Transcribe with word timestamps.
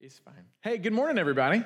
It's 0.00 0.20
fine. 0.20 0.44
Hey, 0.60 0.78
good 0.78 0.92
morning, 0.92 1.18
everybody. 1.18 1.64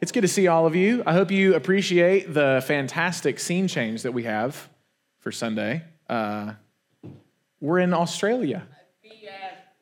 It's 0.00 0.10
good 0.10 0.22
to 0.22 0.28
see 0.28 0.48
all 0.48 0.66
of 0.66 0.74
you. 0.74 1.04
I 1.06 1.12
hope 1.12 1.30
you 1.30 1.54
appreciate 1.54 2.34
the 2.34 2.60
fantastic 2.66 3.38
scene 3.38 3.68
change 3.68 4.02
that 4.02 4.10
we 4.10 4.24
have 4.24 4.68
for 5.20 5.30
Sunday. 5.30 5.84
Uh, 6.08 6.54
we're 7.60 7.78
in 7.78 7.94
Australia. 7.94 8.66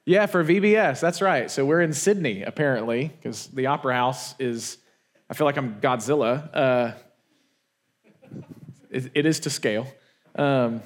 Yeah, 0.04 0.26
for 0.26 0.44
VBS. 0.44 1.00
That's 1.00 1.22
right. 1.22 1.50
So 1.50 1.64
we're 1.64 1.80
in 1.80 1.94
Sydney, 1.94 2.42
apparently, 2.42 3.10
because 3.16 3.46
the 3.46 3.64
Opera 3.64 3.94
House 3.94 4.34
is, 4.38 4.76
I 5.30 5.32
feel 5.32 5.46
like 5.46 5.56
I'm 5.56 5.80
Godzilla. 5.80 6.50
Uh, 6.52 6.92
it, 8.90 9.10
it 9.14 9.24
is 9.24 9.40
to 9.40 9.50
scale. 9.50 9.86
Um, 10.36 10.82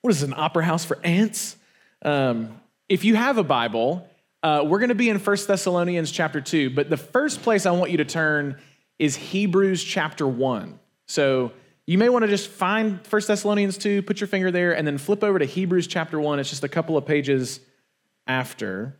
what 0.00 0.10
is 0.10 0.22
it, 0.22 0.28
an 0.28 0.34
opera 0.38 0.64
house 0.64 0.86
for 0.86 0.98
ants? 1.04 1.56
Um, 2.00 2.58
if 2.88 3.04
you 3.04 3.14
have 3.14 3.36
a 3.36 3.44
Bible, 3.44 4.08
uh, 4.42 4.62
we're 4.66 4.78
going 4.78 4.88
to 4.88 4.94
be 4.94 5.10
in 5.10 5.18
1 5.18 5.36
Thessalonians 5.46 6.10
chapter 6.10 6.40
2, 6.40 6.70
but 6.70 6.88
the 6.88 6.96
first 6.96 7.42
place 7.42 7.66
I 7.66 7.72
want 7.72 7.90
you 7.90 7.98
to 7.98 8.04
turn 8.04 8.58
is 8.98 9.16
Hebrews 9.16 9.84
chapter 9.84 10.26
1. 10.26 10.78
So 11.08 11.52
you 11.86 11.98
may 11.98 12.08
want 12.08 12.22
to 12.22 12.28
just 12.28 12.48
find 12.48 13.00
1 13.06 13.22
Thessalonians 13.26 13.76
2, 13.76 14.02
put 14.02 14.20
your 14.20 14.28
finger 14.28 14.50
there, 14.50 14.76
and 14.76 14.86
then 14.86 14.96
flip 14.96 15.22
over 15.22 15.38
to 15.38 15.44
Hebrews 15.44 15.86
chapter 15.86 16.20
1. 16.20 16.38
It's 16.38 16.48
just 16.48 16.64
a 16.64 16.68
couple 16.68 16.96
of 16.96 17.04
pages 17.04 17.60
after. 18.26 18.96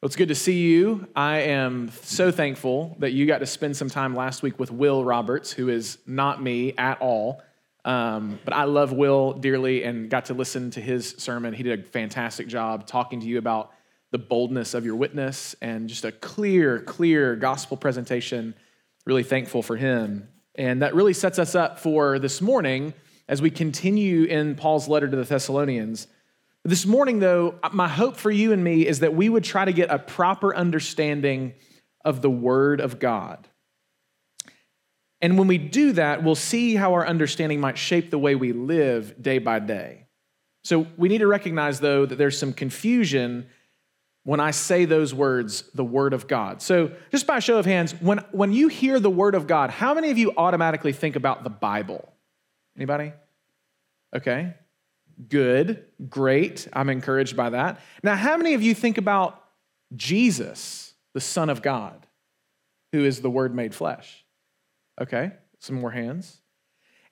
Well, 0.00 0.06
it's 0.06 0.16
good 0.16 0.28
to 0.28 0.34
see 0.34 0.60
you. 0.60 1.06
I 1.14 1.40
am 1.40 1.90
so 2.02 2.30
thankful 2.30 2.96
that 3.00 3.12
you 3.12 3.26
got 3.26 3.38
to 3.38 3.46
spend 3.46 3.76
some 3.76 3.90
time 3.90 4.16
last 4.16 4.42
week 4.42 4.58
with 4.58 4.70
Will 4.70 5.04
Roberts, 5.04 5.52
who 5.52 5.68
is 5.68 5.98
not 6.06 6.42
me 6.42 6.74
at 6.78 7.00
all. 7.00 7.42
Um, 7.84 8.38
but 8.44 8.54
I 8.54 8.64
love 8.64 8.92
Will 8.92 9.32
dearly 9.32 9.82
and 9.82 10.08
got 10.08 10.26
to 10.26 10.34
listen 10.34 10.70
to 10.72 10.80
his 10.80 11.10
sermon. 11.18 11.52
He 11.52 11.62
did 11.62 11.80
a 11.80 11.82
fantastic 11.82 12.46
job 12.46 12.86
talking 12.86 13.20
to 13.20 13.26
you 13.26 13.38
about 13.38 13.72
the 14.12 14.18
boldness 14.18 14.74
of 14.74 14.84
your 14.84 14.94
witness 14.94 15.56
and 15.60 15.88
just 15.88 16.04
a 16.04 16.12
clear, 16.12 16.80
clear 16.80 17.34
gospel 17.34 17.76
presentation. 17.76 18.54
Really 19.04 19.24
thankful 19.24 19.62
for 19.62 19.76
him. 19.76 20.28
And 20.54 20.82
that 20.82 20.94
really 20.94 21.14
sets 21.14 21.38
us 21.38 21.54
up 21.54 21.80
for 21.80 22.18
this 22.18 22.40
morning 22.40 22.94
as 23.28 23.40
we 23.40 23.50
continue 23.50 24.24
in 24.24 24.54
Paul's 24.54 24.86
letter 24.86 25.08
to 25.08 25.16
the 25.16 25.24
Thessalonians. 25.24 26.06
This 26.64 26.86
morning, 26.86 27.18
though, 27.18 27.56
my 27.72 27.88
hope 27.88 28.16
for 28.16 28.30
you 28.30 28.52
and 28.52 28.62
me 28.62 28.86
is 28.86 29.00
that 29.00 29.14
we 29.14 29.28
would 29.28 29.42
try 29.42 29.64
to 29.64 29.72
get 29.72 29.90
a 29.90 29.98
proper 29.98 30.54
understanding 30.54 31.54
of 32.04 32.22
the 32.22 32.30
Word 32.30 32.80
of 32.80 33.00
God. 33.00 33.48
And 35.22 35.38
when 35.38 35.46
we 35.46 35.56
do 35.56 35.92
that, 35.92 36.24
we'll 36.24 36.34
see 36.34 36.74
how 36.74 36.92
our 36.94 37.06
understanding 37.06 37.60
might 37.60 37.78
shape 37.78 38.10
the 38.10 38.18
way 38.18 38.34
we 38.34 38.52
live 38.52 39.22
day 39.22 39.38
by 39.38 39.60
day. 39.60 40.06
So 40.64 40.86
we 40.96 41.08
need 41.08 41.18
to 41.18 41.28
recognize, 41.28 41.78
though, 41.80 42.04
that 42.04 42.16
there's 42.16 42.36
some 42.36 42.52
confusion 42.52 43.46
when 44.24 44.40
I 44.40 44.50
say 44.52 44.84
those 44.84 45.14
words, 45.14 45.64
the 45.74 45.84
Word 45.84 46.12
of 46.12 46.28
God. 46.28 46.62
So, 46.62 46.92
just 47.10 47.26
by 47.26 47.40
show 47.40 47.58
of 47.58 47.66
hands, 47.66 47.92
when, 48.00 48.18
when 48.30 48.52
you 48.52 48.68
hear 48.68 49.00
the 49.00 49.10
Word 49.10 49.34
of 49.34 49.46
God, 49.46 49.70
how 49.70 49.94
many 49.94 50.10
of 50.10 50.18
you 50.18 50.32
automatically 50.36 50.92
think 50.92 51.16
about 51.16 51.42
the 51.42 51.50
Bible? 51.50 52.12
Anybody? 52.76 53.12
Okay. 54.14 54.54
Good. 55.28 55.84
Great. 56.08 56.68
I'm 56.72 56.88
encouraged 56.88 57.36
by 57.36 57.50
that. 57.50 57.80
Now, 58.02 58.14
how 58.14 58.36
many 58.36 58.54
of 58.54 58.62
you 58.62 58.74
think 58.74 58.98
about 58.98 59.42
Jesus, 59.96 60.94
the 61.14 61.20
Son 61.20 61.50
of 61.50 61.60
God, 61.60 62.06
who 62.92 63.04
is 63.04 63.20
the 63.20 63.30
Word 63.30 63.54
made 63.54 63.74
flesh? 63.74 64.21
Okay, 65.00 65.32
some 65.58 65.80
more 65.80 65.90
hands. 65.90 66.40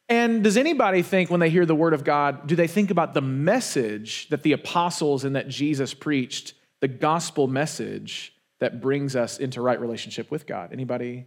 And 0.08 0.42
does 0.42 0.56
anybody 0.56 1.02
think 1.02 1.30
when 1.30 1.40
they 1.40 1.50
hear 1.50 1.64
the 1.64 1.74
word 1.74 1.94
of 1.94 2.02
God, 2.02 2.48
do 2.48 2.56
they 2.56 2.66
think 2.66 2.90
about 2.90 3.14
the 3.14 3.20
message 3.20 4.28
that 4.30 4.42
the 4.42 4.52
apostles 4.52 5.24
and 5.24 5.36
that 5.36 5.48
Jesus 5.48 5.94
preached, 5.94 6.54
the 6.80 6.88
gospel 6.88 7.46
message 7.46 8.34
that 8.58 8.80
brings 8.80 9.14
us 9.14 9.38
into 9.38 9.60
right 9.60 9.80
relationship 9.80 10.30
with 10.30 10.46
God? 10.46 10.72
Anybody 10.72 11.26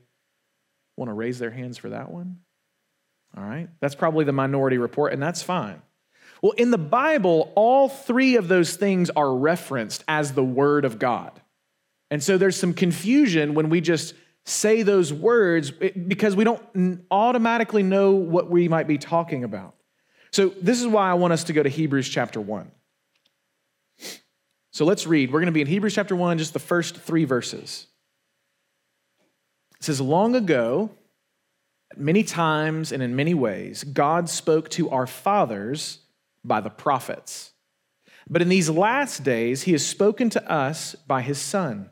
want 0.97 1.09
to 1.09 1.13
raise 1.13 1.39
their 1.39 1.51
hands 1.51 1.77
for 1.77 1.89
that 1.89 2.11
one? 2.11 2.39
All 3.37 3.43
right, 3.43 3.69
that's 3.79 3.95
probably 3.95 4.25
the 4.25 4.33
minority 4.33 4.77
report, 4.77 5.13
and 5.13 5.23
that's 5.23 5.41
fine. 5.41 5.81
Well, 6.41 6.51
in 6.51 6.71
the 6.71 6.77
Bible, 6.77 7.53
all 7.55 7.87
three 7.87 8.35
of 8.35 8.49
those 8.49 8.75
things 8.75 9.09
are 9.11 9.33
referenced 9.33 10.03
as 10.09 10.33
the 10.33 10.43
Word 10.43 10.83
of 10.83 10.99
God. 10.99 11.41
And 12.11 12.21
so 12.21 12.37
there's 12.37 12.57
some 12.57 12.73
confusion 12.73 13.53
when 13.53 13.69
we 13.69 13.79
just 13.79 14.13
say 14.45 14.83
those 14.83 15.13
words 15.13 15.71
eh, 15.81 15.91
because 16.07 16.35
we 16.35 16.43
don't 16.43 17.05
automatically 17.09 17.83
know 17.83 18.11
what 18.11 18.49
we 18.49 18.67
might 18.67 18.87
be 18.87 18.97
talking 18.97 19.43
about. 19.43 19.75
So, 20.31 20.49
this 20.61 20.81
is 20.81 20.87
why 20.87 21.09
I 21.09 21.13
want 21.13 21.33
us 21.33 21.43
to 21.45 21.53
go 21.53 21.61
to 21.61 21.69
Hebrews 21.69 22.09
chapter 22.09 22.41
1. 22.41 22.71
So, 24.71 24.85
let's 24.85 25.05
read. 25.05 25.31
We're 25.31 25.39
going 25.39 25.45
to 25.47 25.51
be 25.51 25.61
in 25.61 25.67
Hebrews 25.67 25.93
chapter 25.93 26.15
1, 26.15 26.39
just 26.39 26.53
the 26.53 26.59
first 26.59 26.97
three 26.97 27.25
verses. 27.25 27.87
It 29.79 29.83
says, 29.83 30.01
Long 30.01 30.35
ago, 30.35 30.89
many 31.95 32.23
times 32.23 32.91
and 32.91 33.03
in 33.03 33.15
many 33.15 33.33
ways, 33.33 33.83
God 33.83 34.27
spoke 34.27 34.69
to 34.69 34.89
our 34.89 35.05
fathers 35.05 35.99
by 36.43 36.61
the 36.61 36.69
prophets. 36.69 37.51
But 38.29 38.41
in 38.41 38.49
these 38.49 38.69
last 38.69 39.23
days, 39.23 39.63
he 39.63 39.73
has 39.73 39.85
spoken 39.85 40.29
to 40.31 40.51
us 40.51 40.95
by 40.95 41.21
his 41.21 41.37
Son 41.37 41.89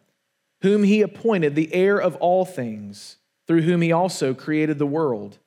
whom 0.62 0.84
he 0.84 1.02
appointed 1.02 1.56
the 1.56 1.74
heir 1.74 2.00
of 2.00 2.16
all 2.18 2.46
things, 2.46 3.18
through 3.48 3.62
whom 3.62 3.82
he 3.82 3.92
also 3.92 4.34
created 4.34 4.80
the 4.80 4.86
world. 4.86 5.40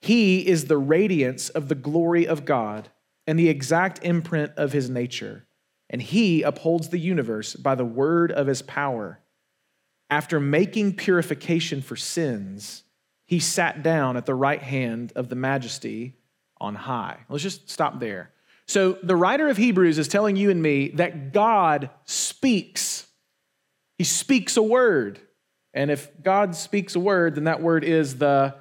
He 0.00 0.46
is 0.46 0.64
the 0.64 0.78
radiance 0.78 1.48
of 1.48 1.68
the 1.68 1.74
glory 1.74 2.26
of 2.26 2.44
God 2.44 2.88
and 3.26 3.38
the 3.38 3.48
exact 3.48 4.04
imprint 4.04 4.52
of 4.56 4.72
his 4.72 4.88
nature, 4.88 5.46
and 5.90 6.00
he 6.00 6.42
upholds 6.42 6.88
the 6.88 6.98
universe 6.98 7.54
by 7.54 7.74
the 7.74 7.84
word 7.84 8.32
of 8.32 8.46
his 8.46 8.62
power. 8.62 9.20
After 10.08 10.38
making 10.38 10.96
purification 10.96 11.82
for 11.82 11.96
sins, 11.96 12.84
he 13.26 13.40
sat 13.40 13.82
down 13.82 14.16
at 14.16 14.26
the 14.26 14.34
right 14.34 14.62
hand 14.62 15.12
of 15.16 15.28
the 15.28 15.34
majesty 15.34 16.14
on 16.58 16.74
high. 16.76 17.18
Let's 17.28 17.42
just 17.42 17.68
stop 17.68 17.98
there. 17.98 18.30
So, 18.68 18.98
the 19.02 19.16
writer 19.16 19.48
of 19.48 19.56
Hebrews 19.56 19.98
is 19.98 20.08
telling 20.08 20.36
you 20.36 20.50
and 20.50 20.62
me 20.62 20.88
that 20.90 21.32
God 21.32 21.90
speaks 22.04 23.05
he 23.96 24.04
speaks 24.04 24.56
a 24.56 24.62
word. 24.62 25.20
And 25.74 25.90
if 25.90 26.10
God 26.22 26.54
speaks 26.54 26.94
a 26.94 27.00
word, 27.00 27.34
then 27.34 27.44
that 27.44 27.62
word 27.62 27.84
is 27.84 28.16
the 28.16 28.54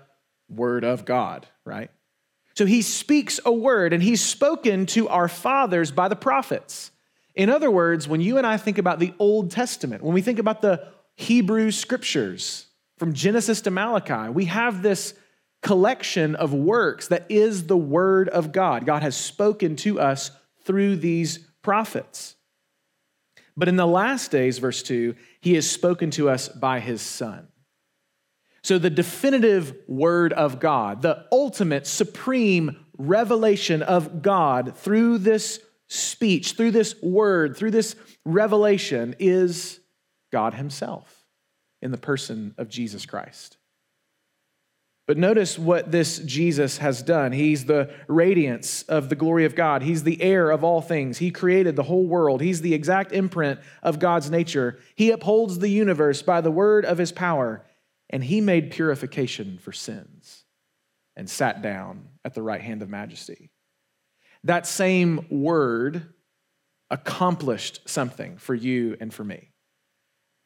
word 0.50 0.84
of 0.84 1.06
God, 1.06 1.47
right? 1.63 1.90
So 2.56 2.66
he 2.66 2.81
speaks 2.81 3.40
a 3.46 3.51
word, 3.51 3.94
and 3.94 4.01
he's 4.01 4.23
spoken 4.23 4.85
to 4.88 5.09
our 5.09 5.28
fathers 5.28 5.91
by 5.91 6.07
the 6.07 6.16
prophets. 6.16 6.91
In 7.34 7.50
other 7.50 7.69
words, 7.69 8.07
when 8.07 8.22
you 8.22 8.38
and 8.38 8.47
I 8.47 8.57
think 8.57 8.78
about 8.78 9.00
the 9.00 9.13
Old 9.19 9.51
Testament, 9.51 10.03
when 10.03 10.13
we 10.13 10.22
think 10.22 10.40
about 10.40 10.62
the 10.62 10.88
Hebrew 11.16 11.72
scriptures 11.72 12.67
from 12.97 13.13
Genesis 13.13 13.62
to 13.62 13.72
Malachi, 13.72 14.29
we 14.29 14.46
have 14.46 14.81
this 14.81 15.13
collection 15.62 16.35
of 16.35 16.53
works 16.53 17.09
that 17.09 17.25
is 17.28 17.67
the 17.67 17.78
word 17.78 18.29
of 18.29 18.52
God. 18.52 18.85
God 18.85 19.02
has 19.02 19.17
spoken 19.17 19.75
to 19.78 20.00
us 20.00 20.31
through 20.63 20.97
these 20.97 21.40
prophets. 21.62 22.35
But 23.57 23.67
in 23.67 23.75
the 23.75 23.88
last 23.88 24.31
days, 24.31 24.57
verse 24.57 24.83
2, 24.83 25.16
he 25.41 25.53
has 25.55 25.69
spoken 25.69 26.11
to 26.11 26.29
us 26.29 26.49
by 26.49 26.79
his 26.79 27.01
Son. 27.01 27.47
So, 28.63 28.79
the 28.79 28.89
definitive 28.89 29.75
word 29.88 30.33
of 30.33 30.59
God, 30.59 31.03
the 31.03 31.27
ultimate, 31.31 31.85
supreme 31.85 32.83
revelation 32.97 33.83
of 33.83 34.23
God 34.23 34.75
through 34.75 35.19
this 35.19 35.59
speech, 35.88 36.53
through 36.53 36.71
this 36.71 36.95
word, 37.01 37.55
through 37.55 37.71
this 37.71 37.95
revelation 38.25 39.16
is 39.19 39.79
God 40.31 40.55
Himself 40.55 41.25
in 41.81 41.91
the 41.91 41.97
person 41.97 42.55
of 42.57 42.69
Jesus 42.69 43.05
Christ. 43.05 43.57
But 45.07 45.17
notice 45.17 45.59
what 45.59 45.91
this 45.91 46.17
Jesus 46.19 46.79
has 46.79 47.03
done. 47.03 47.31
He's 47.31 47.66
the 47.66 47.93
radiance 48.07 48.81
of 48.83 49.09
the 49.09 49.16
glory 49.16 49.45
of 49.45 49.55
God. 49.55 49.83
He's 49.83 50.03
the 50.03 50.19
heir 50.21 50.49
of 50.49 50.63
all 50.63 50.81
things. 50.81 51.19
He 51.19 51.29
created 51.29 51.75
the 51.75 51.83
whole 51.83 52.07
world. 52.07 52.41
He's 52.41 52.61
the 52.61 52.73
exact 52.73 53.11
imprint 53.11 53.59
of 53.83 53.99
God's 53.99 54.31
nature. 54.31 54.79
He 54.96 55.11
upholds 55.11 55.59
the 55.59 55.69
universe 55.69 56.23
by 56.23 56.41
the 56.41 56.49
word 56.49 56.85
of 56.85 56.97
his 56.97 57.11
power. 57.11 57.63
And 58.09 58.23
he 58.23 58.41
made 58.41 58.72
purification 58.72 59.59
for 59.59 59.72
sins 59.72 60.43
and 61.16 61.29
sat 61.29 61.61
down 61.61 62.08
at 62.23 62.34
the 62.34 62.41
right 62.41 62.61
hand 62.61 62.81
of 62.81 62.90
majesty. 62.90 63.51
That 64.43 64.66
same 64.66 65.25
word 65.29 66.13
accomplished 66.90 67.81
something 67.90 68.37
for 68.37 68.55
you 68.55 68.97
and 68.99 69.13
for 69.13 69.23
me. 69.23 69.51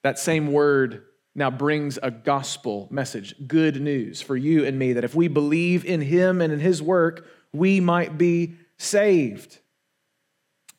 That 0.03 0.19
same 0.19 0.51
word 0.51 1.03
now 1.39 1.49
brings 1.49 1.97
a 2.03 2.11
gospel 2.11 2.87
message, 2.91 3.33
good 3.47 3.81
news 3.81 4.21
for 4.21 4.35
you 4.35 4.65
and 4.65 4.77
me 4.77 4.93
that 4.93 5.03
if 5.03 5.15
we 5.15 5.27
believe 5.27 5.85
in 5.85 6.01
him 6.01 6.41
and 6.41 6.53
in 6.53 6.59
his 6.59 6.81
work, 6.81 7.25
we 7.53 7.79
might 7.79 8.17
be 8.17 8.55
saved. 8.77 9.57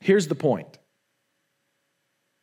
Here's 0.00 0.28
the 0.28 0.34
point 0.34 0.78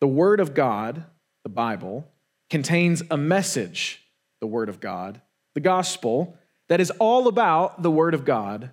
the 0.01 0.07
Word 0.07 0.39
of 0.39 0.53
God, 0.53 1.05
the 1.43 1.49
Bible, 1.49 2.07
contains 2.49 3.03
a 3.09 3.17
message, 3.17 4.03
the 4.41 4.47
Word 4.47 4.67
of 4.67 4.79
God, 4.79 5.21
the 5.53 5.61
gospel, 5.61 6.37
that 6.69 6.81
is 6.81 6.91
all 6.91 7.27
about 7.27 7.83
the 7.83 7.91
Word 7.91 8.13
of 8.13 8.25
God, 8.25 8.71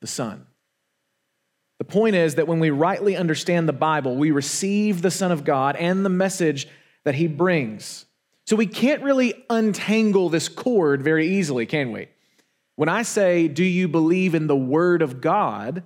the 0.00 0.06
Son. 0.06 0.46
The 1.78 1.84
point 1.84 2.16
is 2.16 2.36
that 2.36 2.48
when 2.48 2.60
we 2.60 2.70
rightly 2.70 3.14
understand 3.14 3.68
the 3.68 3.74
Bible, 3.74 4.16
we 4.16 4.30
receive 4.30 5.02
the 5.02 5.10
Son 5.10 5.30
of 5.30 5.44
God 5.44 5.76
and 5.76 6.04
the 6.04 6.10
message 6.10 6.66
that 7.04 7.14
he 7.14 7.26
brings. 7.26 8.05
So 8.46 8.54
we 8.54 8.66
can't 8.66 9.02
really 9.02 9.44
untangle 9.50 10.28
this 10.28 10.48
cord 10.48 11.02
very 11.02 11.26
easily, 11.36 11.66
can 11.66 11.90
we? 11.90 12.08
When 12.76 12.88
I 12.88 13.02
say, 13.02 13.48
Do 13.48 13.64
you 13.64 13.88
believe 13.88 14.34
in 14.34 14.46
the 14.46 14.56
Word 14.56 15.02
of 15.02 15.20
God? 15.20 15.82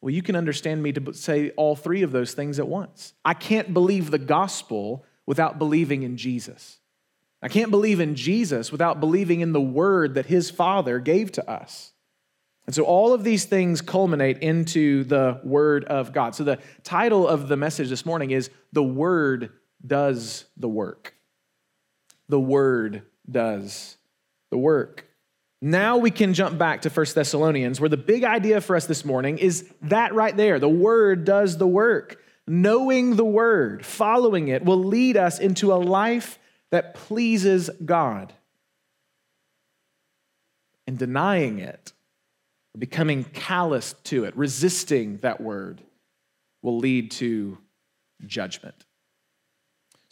Well, 0.00 0.12
you 0.12 0.22
can 0.22 0.36
understand 0.36 0.82
me 0.82 0.92
to 0.92 1.14
say 1.14 1.50
all 1.50 1.76
three 1.76 2.02
of 2.02 2.12
those 2.12 2.34
things 2.34 2.58
at 2.58 2.68
once. 2.68 3.14
I 3.24 3.32
can't 3.32 3.72
believe 3.72 4.10
the 4.10 4.18
gospel 4.18 5.04
without 5.24 5.58
believing 5.58 6.02
in 6.02 6.18
Jesus. 6.18 6.78
I 7.40 7.48
can't 7.48 7.70
believe 7.70 8.00
in 8.00 8.14
Jesus 8.14 8.72
without 8.72 9.00
believing 9.00 9.40
in 9.40 9.52
the 9.52 9.60
word 9.60 10.14
that 10.14 10.26
his 10.26 10.50
Father 10.50 10.98
gave 10.98 11.32
to 11.32 11.50
us. 11.50 11.92
And 12.66 12.74
so 12.74 12.84
all 12.84 13.12
of 13.12 13.24
these 13.24 13.44
things 13.44 13.82
culminate 13.82 14.38
into 14.38 15.04
the 15.04 15.40
Word 15.44 15.84
of 15.84 16.12
God. 16.12 16.34
So 16.34 16.44
the 16.44 16.58
title 16.82 17.28
of 17.28 17.48
the 17.48 17.56
message 17.56 17.90
this 17.90 18.06
morning 18.06 18.30
is 18.30 18.50
The 18.72 18.82
Word 18.82 19.52
Does 19.86 20.44
the 20.56 20.68
Work. 20.68 21.14
The 22.28 22.40
Word 22.40 23.02
does 23.30 23.96
the 24.50 24.58
work. 24.58 25.06
Now 25.60 25.96
we 25.96 26.10
can 26.10 26.34
jump 26.34 26.58
back 26.58 26.82
to 26.82 26.90
1 26.90 27.06
Thessalonians, 27.14 27.80
where 27.80 27.88
the 27.88 27.96
big 27.96 28.22
idea 28.22 28.60
for 28.60 28.76
us 28.76 28.86
this 28.86 29.04
morning 29.04 29.38
is 29.38 29.68
that 29.82 30.14
right 30.14 30.36
there. 30.36 30.58
The 30.58 30.68
Word 30.68 31.24
does 31.24 31.56
the 31.56 31.66
work. 31.66 32.20
Knowing 32.46 33.16
the 33.16 33.24
Word, 33.24 33.86
following 33.86 34.48
it, 34.48 34.64
will 34.64 34.84
lead 34.84 35.16
us 35.16 35.38
into 35.38 35.72
a 35.72 35.76
life 35.76 36.38
that 36.70 36.94
pleases 36.94 37.70
God. 37.84 38.34
And 40.86 40.98
denying 40.98 41.60
it, 41.60 41.94
becoming 42.76 43.24
callous 43.24 43.94
to 44.04 44.24
it, 44.24 44.36
resisting 44.36 45.16
that 45.18 45.40
Word, 45.40 45.80
will 46.60 46.76
lead 46.76 47.10
to 47.12 47.56
judgment. 48.26 48.84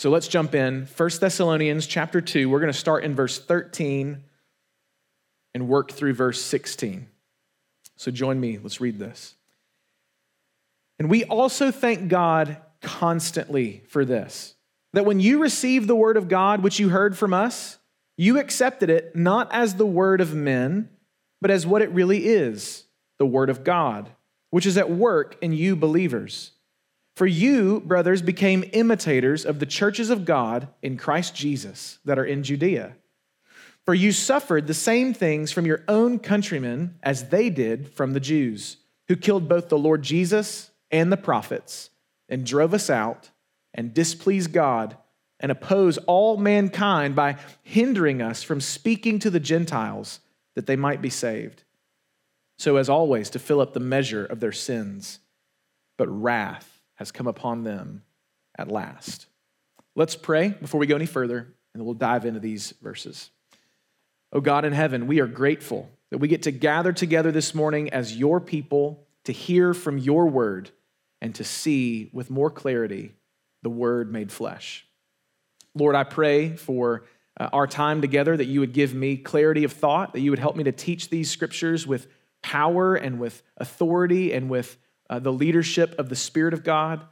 So 0.03 0.11
let's 0.11 0.27
jump 0.27 0.53
in. 0.57 0.89
1 0.97 1.11
Thessalonians 1.21 1.87
chapter 1.87 2.21
2, 2.21 2.51
we're 2.51 2.59
going 2.59 2.73
to 2.73 2.77
start 2.77 3.05
in 3.05 3.15
verse 3.15 3.39
13 3.39 4.25
and 5.55 5.69
work 5.69 5.93
through 5.93 6.15
verse 6.15 6.43
16. 6.43 7.07
So 7.95 8.11
join 8.11 8.41
me, 8.41 8.59
let's 8.61 8.81
read 8.81 8.99
this. 8.99 9.37
And 10.99 11.09
we 11.09 11.23
also 11.23 11.71
thank 11.71 12.09
God 12.09 12.57
constantly 12.81 13.85
for 13.87 14.05
this 14.05 14.57
that 14.93 15.05
when 15.05 15.21
you 15.21 15.41
received 15.41 15.87
the 15.87 15.95
word 15.95 16.17
of 16.17 16.27
God, 16.27 16.65
which 16.65 16.81
you 16.81 16.89
heard 16.89 17.17
from 17.17 17.33
us, 17.33 17.79
you 18.17 18.41
accepted 18.41 18.91
it 18.91 19.15
not 19.15 19.53
as 19.53 19.77
the 19.77 19.87
word 19.87 20.21
of 20.21 20.35
men, 20.35 20.89
but 21.41 21.53
as 21.53 21.65
what 21.65 21.81
it 21.81 21.91
really 21.91 22.27
is 22.27 22.87
the 23.21 23.27
word 23.27 23.51
of 23.51 23.63
God, 23.63 24.11
which 24.51 24.67
is 24.67 24.77
at 24.77 24.91
work 24.91 25.37
in 25.41 25.53
you 25.53 25.77
believers. 25.77 26.51
For 27.15 27.27
you, 27.27 27.81
brothers, 27.81 28.23
became 28.23 28.65
imitators 28.73 29.45
of 29.45 29.59
the 29.59 29.67
churches 29.67 30.09
of 30.09 30.25
God 30.25 30.69
in 30.81 30.97
Christ 30.97 31.35
Jesus 31.35 31.99
that 32.05 32.19
are 32.19 32.25
in 32.25 32.43
Judea. 32.43 32.97
For 33.85 33.95
you 33.95 34.13
suffered 34.13 34.67
the 34.67 34.75
same 34.75 35.13
things 35.13 35.53
from 35.53 35.67
your 35.67 35.83
own 35.89 36.19
countrymen 36.19 36.99
as 37.03 37.29
they 37.29 37.51
did 37.51 37.93
from 37.93 38.13
the 38.13 38.21
Jews, 38.21 38.79
who 39.09 39.17
killed 39.17 39.49
both 39.49 39.69
the 39.69 39.79
Lord 39.79 40.03
Jesus 40.03 40.71
and 40.91 41.13
the 41.13 41.17
prophets, 41.17 41.91
and 42.29 42.47
drove 42.47 42.73
us 42.73 42.89
out, 42.89 43.31
and 43.75 43.93
displeased 43.93 44.53
God, 44.53 44.97
and 45.41 45.51
oppose 45.51 45.99
all 45.99 46.37
mankind 46.37 47.17
by 47.17 47.37
hindering 47.63 48.23
us 48.23 48.43
from 48.43 48.61
speaking 48.61 49.19
to 49.19 49.31
the 49.31 49.41
Gentiles 49.41 50.21
that 50.55 50.67
they 50.67 50.77
might 50.77 51.03
be 51.03 51.11
saved. 51.11 51.65
So, 52.59 52.77
as 52.77 52.89
always, 52.89 53.29
to 53.31 53.39
fill 53.39 53.61
up 53.61 53.73
the 53.73 53.81
measure 53.81 54.25
of 54.25 54.39
their 54.39 54.53
sins. 54.53 55.19
But 55.99 56.07
wrath 56.09 56.72
has 57.03 57.11
come 57.11 57.27
upon 57.27 57.65
them 57.65 58.05
at 58.57 58.69
last. 58.69 59.27
Let's 59.97 60.15
pray 60.15 60.51
before 60.51 60.79
we 60.79 60.87
go 60.87 60.95
any 60.95 61.07
further, 61.07 61.53
and 61.75 61.85
we'll 61.85 61.95
dive 61.95 62.25
into 62.25 62.39
these 62.39 62.75
verses. 62.81 63.31
Oh 64.33 64.41
God 64.41 64.65
in 64.65 64.73
heaven, 64.73 65.09
we 65.09 65.19
are 65.19 65.27
grateful 65.27 65.91
that 66.11 66.19
we 66.19 66.29
get 66.29 66.45
to 66.45 66.53
gather 66.53 66.93
together 66.93 67.33
this 67.33 67.57
morning 67.57 67.91
as 67.91 68.17
your 68.17 68.41
people 68.41 69.05
to 69.25 69.33
hear 69.33 69.75
from 69.75 69.99
your 69.99 70.27
word 70.29 70.71
and 71.21 71.35
to 71.35 71.43
see 71.43 72.09
with 72.13 72.31
more 72.31 72.51
clarity 72.51 73.15
the 73.65 73.71
word 73.71 74.13
made 74.13 74.31
flesh. 74.31 74.87
Lord, 75.75 75.97
I 75.97 76.05
pray 76.05 76.55
for 76.55 77.05
uh, 77.37 77.49
our 77.53 77.67
time 77.67 78.01
together 78.01 78.37
that 78.37 78.47
you 78.47 78.61
would 78.61 78.73
give 78.73 78.95
me 78.95 79.17
clarity 79.17 79.65
of 79.65 79.73
thought, 79.73 80.13
that 80.13 80.21
you 80.21 80.31
would 80.31 80.39
help 80.39 80.55
me 80.55 80.63
to 80.65 80.73
teach 80.73 81.09
these 81.09 81.33
scriptures 81.33 81.85
with 81.85 82.07
power 82.45 82.95
and 82.95 83.19
with 83.19 83.43
authority 83.57 84.33
and 84.33 84.49
with 84.49 84.77
uh, 85.13 85.19
the 85.19 85.33
leadership 85.33 85.95
of 85.99 86.09
the 86.09 86.17
Spirit 86.17 86.55
of 86.55 86.65
God, 86.65 87.05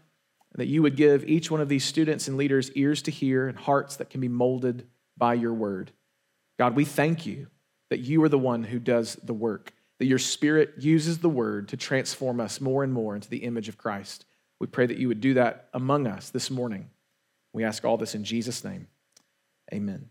that 0.54 0.68
you 0.68 0.80
would 0.80 0.96
give 0.96 1.22
each 1.28 1.50
one 1.50 1.60
of 1.60 1.68
these 1.68 1.84
students 1.84 2.28
and 2.28 2.38
leaders 2.38 2.70
ears 2.72 3.02
to 3.02 3.10
hear 3.10 3.46
and 3.46 3.58
hearts 3.58 3.96
that 3.96 4.08
can 4.08 4.22
be 4.22 4.28
molded 4.28 4.86
by 5.18 5.34
your 5.34 5.52
word. 5.52 5.92
God, 6.58 6.76
we 6.76 6.86
thank 6.86 7.26
you 7.26 7.48
that 7.90 8.00
you 8.00 8.22
are 8.22 8.30
the 8.30 8.38
one 8.38 8.64
who 8.64 8.78
does 8.78 9.16
the 9.16 9.34
work, 9.34 9.74
that 9.98 10.06
your 10.06 10.18
spirit 10.18 10.72
uses 10.78 11.18
the 11.18 11.28
word 11.28 11.68
to 11.68 11.76
transform 11.76 12.40
us 12.40 12.58
more 12.58 12.82
and 12.82 12.90
more 12.90 13.14
into 13.14 13.28
the 13.28 13.44
image 13.44 13.68
of 13.68 13.76
Christ. 13.76 14.24
We 14.60 14.66
pray 14.66 14.86
that 14.86 14.96
you 14.96 15.08
would 15.08 15.20
do 15.20 15.34
that 15.34 15.68
among 15.74 16.06
us 16.06 16.30
this 16.30 16.50
morning. 16.50 16.88
We 17.52 17.64
ask 17.64 17.84
all 17.84 17.98
this 17.98 18.14
in 18.14 18.24
Jesus' 18.24 18.64
name. 18.64 18.86
Amen. 19.74 20.08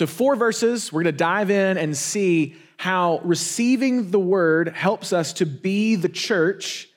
So, 0.00 0.06
four 0.06 0.34
verses, 0.34 0.90
we're 0.90 1.02
going 1.02 1.12
to 1.12 1.18
dive 1.18 1.50
in 1.50 1.76
and 1.76 1.94
see 1.94 2.56
how 2.78 3.20
receiving 3.22 4.10
the 4.10 4.18
word 4.18 4.70
helps 4.70 5.12
us 5.12 5.34
to 5.34 5.44
be 5.44 5.94
the 5.94 6.08
church. 6.08 6.88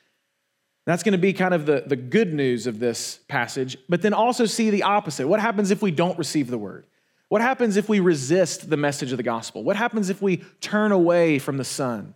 That's 0.85 1.03
going 1.03 1.11
to 1.11 1.17
be 1.17 1.33
kind 1.33 1.53
of 1.53 1.65
the, 1.65 1.83
the 1.85 1.97
good 1.97 2.33
news 2.33 2.65
of 2.65 2.79
this 2.79 3.19
passage, 3.27 3.75
but 3.89 4.01
then 4.01 4.13
also 4.13 4.45
see 4.45 4.69
the 4.69 4.83
opposite. 4.83 5.27
What 5.27 5.41
happens 5.41 5.69
if 5.69 5.81
we 5.81 5.91
don't 5.91 6.17
receive 6.17 6.49
the 6.49 6.57
word? 6.57 6.87
What 7.27 7.41
happens 7.41 7.75
if 7.75 7.89
we 7.89 7.99
resist 7.99 8.69
the 8.69 8.77
message 8.77 9.11
of 9.11 9.17
the 9.17 9.23
gospel? 9.23 9.65
What 9.65 9.75
happens 9.75 10.09
if 10.09 10.21
we 10.21 10.37
turn 10.61 10.93
away 10.93 11.39
from 11.39 11.57
the 11.57 11.65
Son? 11.65 12.15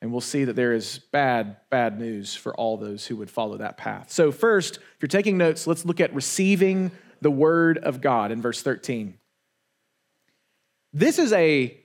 And 0.00 0.12
we'll 0.12 0.20
see 0.20 0.44
that 0.44 0.54
there 0.54 0.74
is 0.74 1.00
bad, 1.10 1.56
bad 1.70 1.98
news 1.98 2.36
for 2.36 2.54
all 2.54 2.76
those 2.76 3.04
who 3.04 3.16
would 3.16 3.32
follow 3.32 3.56
that 3.56 3.78
path. 3.78 4.12
So, 4.12 4.30
first, 4.30 4.76
if 4.76 5.02
you're 5.02 5.08
taking 5.08 5.38
notes, 5.38 5.66
let's 5.66 5.84
look 5.84 5.98
at 5.98 6.14
receiving 6.14 6.92
the 7.20 7.32
word 7.32 7.78
of 7.78 8.00
God 8.00 8.30
in 8.30 8.40
verse 8.40 8.62
13. 8.62 9.14
This 10.92 11.18
is 11.18 11.32
a 11.32 11.76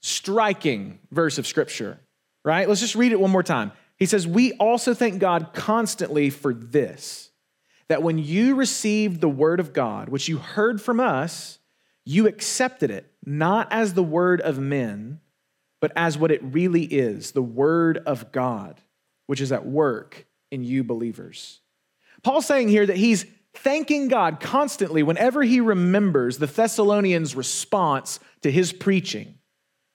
striking 0.00 0.98
verse 1.10 1.38
of 1.38 1.46
scripture, 1.46 1.98
right? 2.44 2.68
Let's 2.68 2.80
just 2.80 2.94
read 2.94 3.12
it 3.12 3.20
one 3.20 3.30
more 3.30 3.42
time. 3.42 3.72
He 3.96 4.06
says, 4.06 4.26
We 4.26 4.52
also 4.54 4.94
thank 4.94 5.18
God 5.18 5.50
constantly 5.52 6.30
for 6.30 6.54
this, 6.54 7.30
that 7.88 8.02
when 8.02 8.18
you 8.18 8.54
received 8.54 9.20
the 9.20 9.28
word 9.28 9.60
of 9.60 9.72
God, 9.72 10.08
which 10.08 10.28
you 10.28 10.38
heard 10.38 10.80
from 10.80 11.00
us, 11.00 11.58
you 12.04 12.26
accepted 12.26 12.90
it 12.90 13.06
not 13.24 13.68
as 13.70 13.94
the 13.94 14.02
word 14.02 14.40
of 14.40 14.58
men, 14.58 15.20
but 15.80 15.92
as 15.96 16.16
what 16.16 16.30
it 16.30 16.42
really 16.42 16.84
is 16.84 17.32
the 17.32 17.42
word 17.42 17.98
of 17.98 18.32
God, 18.32 18.80
which 19.26 19.40
is 19.40 19.52
at 19.52 19.66
work 19.66 20.26
in 20.50 20.64
you 20.64 20.82
believers. 20.84 21.60
Paul's 22.22 22.46
saying 22.46 22.68
here 22.68 22.86
that 22.86 22.96
he's 22.96 23.26
thanking 23.54 24.08
God 24.08 24.40
constantly 24.40 25.02
whenever 25.02 25.42
he 25.42 25.60
remembers 25.60 26.38
the 26.38 26.46
Thessalonians' 26.46 27.34
response 27.34 28.20
to 28.42 28.50
his 28.50 28.72
preaching. 28.72 29.36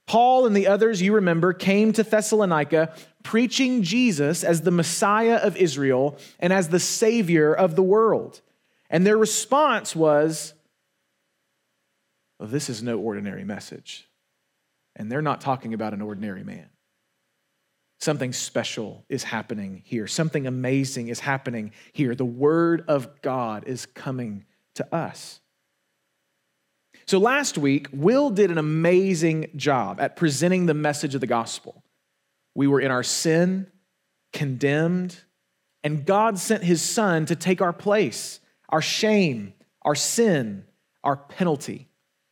Paul 0.07 0.45
and 0.45 0.55
the 0.55 0.67
others 0.67 1.01
you 1.01 1.15
remember 1.15 1.51
came 1.53 1.91
to 1.93 2.03
Thessalonica 2.03 2.93
preaching 3.23 3.81
Jesus 3.81 4.43
as 4.43 4.61
the 4.61 4.71
Messiah 4.71 5.37
of 5.37 5.57
Israel 5.57 6.17
and 6.39 6.53
as 6.53 6.69
the 6.69 6.79
Savior 6.79 7.53
of 7.53 7.75
the 7.75 7.83
world. 7.83 8.41
And 8.89 9.05
their 9.05 9.17
response 9.17 9.95
was, 9.95 10.53
well, 12.39 12.49
this 12.49 12.69
is 12.69 12.83
no 12.83 12.99
ordinary 12.99 13.43
message. 13.43 14.07
And 14.95 15.11
they're 15.11 15.21
not 15.23 15.41
talking 15.41 15.73
about 15.73 15.93
an 15.93 16.01
ordinary 16.01 16.43
man. 16.43 16.69
Something 17.99 18.33
special 18.33 19.05
is 19.09 19.23
happening 19.23 19.81
here. 19.85 20.07
Something 20.07 20.47
amazing 20.47 21.07
is 21.07 21.21
happening 21.21 21.71
here. 21.93 22.13
The 22.13 22.25
Word 22.25 22.83
of 22.87 23.21
God 23.21 23.63
is 23.67 23.85
coming 23.85 24.45
to 24.75 24.95
us. 24.95 25.39
So 27.07 27.19
last 27.19 27.57
week, 27.57 27.87
Will 27.93 28.29
did 28.29 28.51
an 28.51 28.57
amazing 28.57 29.51
job 29.55 30.01
at 30.01 30.15
presenting 30.15 30.65
the 30.65 30.73
message 30.73 31.15
of 31.15 31.21
the 31.21 31.27
gospel. 31.27 31.83
We 32.55 32.67
were 32.67 32.79
in 32.79 32.91
our 32.91 33.03
sin, 33.03 33.67
condemned, 34.33 35.15
and 35.83 36.05
God 36.05 36.39
sent 36.39 36.63
his 36.63 36.81
son 36.81 37.27
to 37.27 37.35
take 37.35 37.61
our 37.61 37.73
place, 37.73 38.39
our 38.69 38.81
shame, 38.81 39.53
our 39.83 39.93
sin, 39.93 40.65
our 41.03 41.15
penalty. 41.15 41.87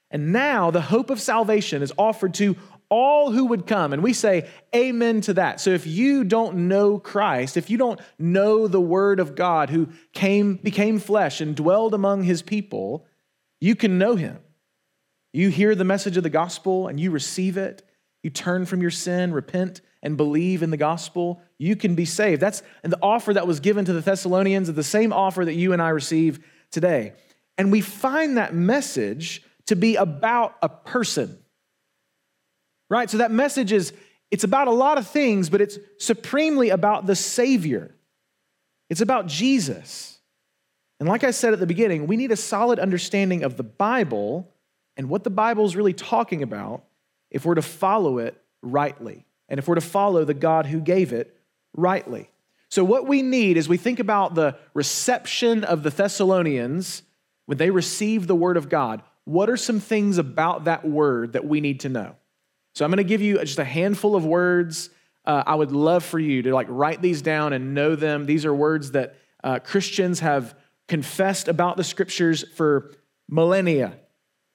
And 0.10 0.32
now 0.32 0.72
the 0.72 0.82
hope 0.82 1.10
of 1.10 1.22
salvation 1.22 1.84
is 1.84 1.94
offered 1.98 2.34
to 2.36 2.56
all 2.90 3.32
who 3.32 3.46
would 3.46 3.68
come. 3.68 3.94
And 3.94 4.04
we 4.04 4.14
say 4.14 4.50
amen 4.76 5.22
to 5.22 5.34
that. 5.36 5.62
So 5.62 5.72
if 5.72 5.88
you 5.88 6.24
don't 6.24 6.68
know 6.68 7.00
Christ, 7.00 7.58
if 7.58 7.70
you 7.70 7.78
don't 7.78 8.00
know 8.20 8.68
the 8.68 8.82
word 8.82 9.20
of 9.20 9.36
God 9.36 9.70
who 9.70 9.90
came 10.14 10.56
became 10.56 11.00
flesh 11.00 11.42
and 11.42 11.56
dwelled 11.56 11.94
among 11.94 12.24
his 12.24 12.42
people, 12.42 13.06
you 13.60 13.76
can 13.76 13.98
know 13.98 14.16
him. 14.16 14.40
You 15.32 15.50
hear 15.50 15.76
the 15.76 15.84
message 15.84 16.18
of 16.18 16.24
the 16.24 16.30
gospel 16.30 16.88
and 16.88 17.00
you 17.00 17.12
receive 17.12 17.58
it 17.58 17.84
you 18.24 18.30
turn 18.30 18.66
from 18.66 18.82
your 18.82 18.90
sin, 18.90 19.34
repent, 19.34 19.82
and 20.02 20.16
believe 20.16 20.64
in 20.64 20.72
the 20.72 20.78
gospel, 20.78 21.42
you 21.58 21.76
can 21.76 21.94
be 21.94 22.06
saved. 22.06 22.42
That's 22.42 22.64
the 22.82 22.98
offer 23.02 23.34
that 23.34 23.46
was 23.46 23.60
given 23.60 23.86
to 23.86 23.94
the 23.94 24.02
Thessalonians 24.02 24.72
the 24.72 24.84
same 24.84 25.14
offer 25.14 25.44
that 25.44 25.54
you 25.54 25.74
and 25.74 25.82
I 25.82 25.90
receive 25.90 26.44
today. 26.72 27.14
And 27.58 27.72
we 27.72 27.82
find 27.82 28.38
that 28.38 28.56
message 28.56 29.44
to 29.68 29.76
be 29.76 29.96
about 29.98 30.56
a 30.62 30.70
person. 30.70 31.38
Right? 32.94 33.10
So 33.10 33.18
that 33.18 33.32
message 33.32 33.72
is 33.72 33.92
it's 34.30 34.44
about 34.44 34.68
a 34.68 34.72
lot 34.72 35.00
of 35.00 35.08
things, 35.08 35.50
but 35.50 35.62
it's 35.62 35.80
supremely 35.98 36.70
about 36.70 37.08
the 37.08 37.16
Savior. 37.16 37.96
It's 38.88 39.02
about 39.02 39.26
Jesus. 39.26 40.20
And 41.00 41.10
like 41.10 41.24
I 41.24 41.32
said 41.32 41.54
at 41.54 41.60
the 41.60 41.66
beginning, 41.66 42.06
we 42.06 42.18
need 42.18 42.32
a 42.32 42.36
solid 42.36 42.78
understanding 42.78 43.44
of 43.44 43.58
the 43.58 43.64
Bible 43.64 44.48
and 44.96 45.10
what 45.10 45.24
the 45.24 45.32
Bible 45.32 45.66
is 45.66 45.76
really 45.76 45.94
talking 45.94 46.44
about 46.44 46.84
if 47.32 47.46
we're 47.46 47.56
to 47.56 47.64
follow 47.64 48.20
it 48.20 48.40
rightly 48.62 49.26
and 49.50 49.58
if 49.58 49.68
we're 49.68 49.74
to 49.74 49.82
follow 49.82 50.24
the 50.24 50.36
God 50.36 50.68
who 50.68 50.80
gave 50.80 51.14
it 51.14 51.36
rightly. 51.76 52.30
So, 52.70 52.84
what 52.84 53.08
we 53.08 53.24
need 53.24 53.58
is 53.58 53.68
we 53.68 53.78
think 53.78 54.00
about 54.00 54.36
the 54.36 54.56
reception 54.76 55.64
of 55.64 55.82
the 55.82 55.90
Thessalonians 55.90 57.02
when 57.48 57.58
they 57.58 57.72
received 57.72 58.28
the 58.28 58.36
word 58.36 58.56
of 58.56 58.70
God. 58.70 59.02
What 59.26 59.50
are 59.50 59.58
some 59.58 59.80
things 59.80 60.20
about 60.20 60.66
that 60.66 60.88
word 60.88 61.34
that 61.34 61.44
we 61.44 61.60
need 61.60 61.80
to 61.80 61.90
know? 61.90 62.18
So 62.74 62.84
I'm 62.84 62.92
going 62.92 62.98
to 62.98 63.04
give 63.04 63.22
you 63.22 63.40
just 63.40 63.60
a 63.60 63.64
handful 63.64 64.16
of 64.16 64.26
words. 64.26 64.90
Uh, 65.26 65.44
I 65.46 65.56
would 65.56 65.72
love 65.72 66.04
for 66.04 66.20
you 66.20 66.42
to 66.44 66.54
like 66.54 66.68
write 66.70 67.02
these 67.02 67.22
down 67.22 67.54
and 67.54 67.74
know 67.74 67.96
them. 67.96 68.26
These 68.26 68.46
are 68.46 68.54
words 68.54 68.92
that 68.92 69.16
uh, 69.44 69.60
Christians 69.60 70.20
have 70.22 70.56
confessed 70.88 71.48
about 71.48 71.78
the 71.78 71.84
scriptures 71.84 72.44
for 72.56 72.92
millennia. 73.30 73.94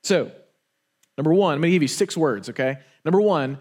So, 0.02 0.30
number 1.16 1.32
one, 1.32 1.54
I'm 1.54 1.60
going 1.60 1.70
to 1.70 1.74
give 1.74 1.82
you 1.82 1.88
six 1.88 2.16
words, 2.16 2.50
okay? 2.50 2.78
Number 3.04 3.20
one, 3.20 3.58